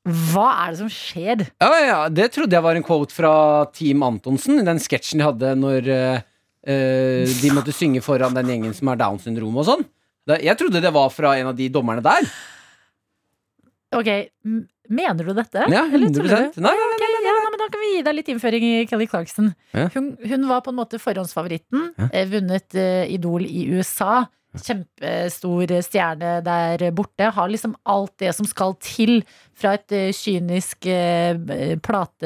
[0.07, 1.45] Hva er det som skjer?
[1.61, 3.33] Ja, ja, det trodde jeg var en quote fra
[3.75, 6.23] Team Antonsen, den sketsjen de hadde når uh,
[6.65, 9.85] eh, de måtte synge foran den gjengen som har Downs syndrom og sånn.
[10.31, 12.27] Jeg trodde det var fra en av de dommerne der.
[13.97, 14.09] Ok,
[14.91, 15.65] Mener du dette?
[15.71, 16.59] Ja, 100 tuller du?
[16.59, 19.07] Nei, nei, Ok, ja, nei, men Da kan vi gi deg litt innføring i Kelly
[19.07, 19.51] Clarkson.
[19.77, 19.87] Ja.
[19.93, 21.85] Hun, hun var på en måte forhåndsfavoritten.
[21.95, 22.09] Ja.
[22.11, 24.25] eh, Vunnet uh, Idol i USA.
[24.57, 27.29] Kjempestor stjerne der borte.
[27.35, 29.21] Har liksom alt det som skal til
[29.57, 32.17] fra et eh, kynisk eh, Selskap.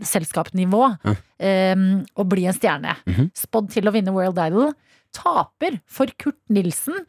[0.00, 0.84] plateselskapnivå.
[1.04, 1.16] Ja.
[1.74, 2.94] um, å bli en stjerne.
[3.08, 3.30] Mhm.
[3.36, 4.72] Spådd til å vinne World Idol.
[5.10, 7.00] Taper for Kurt Nilsen.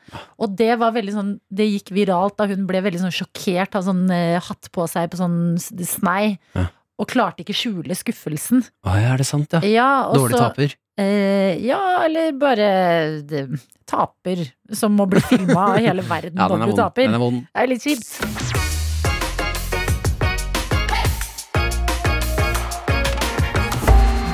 [0.42, 3.76] Og det var veldig sånn Det gikk viralt da hun ble veldig sånn sjokkert.
[3.78, 6.40] Har sånn uh, hatt på seg på sånn snei.
[6.58, 6.72] Ja.
[7.02, 8.62] Og klarte ikke skjule skuffelsen.
[8.86, 9.62] Å ja, er det sant, ja?
[9.66, 10.76] Ja, Dårlig så- taper.
[11.00, 12.68] Eh, ja, eller bare
[13.88, 14.44] taper,
[14.76, 17.08] som må bli filma av hele verden Ja, når du taper.
[17.08, 17.44] Den er vond.
[17.48, 18.12] Det er litt kjipt.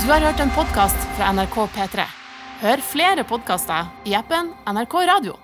[0.07, 2.05] Du har hørt en podkast fra NRK P3.
[2.61, 5.35] Hør flere podkaster i appen NRK Radio.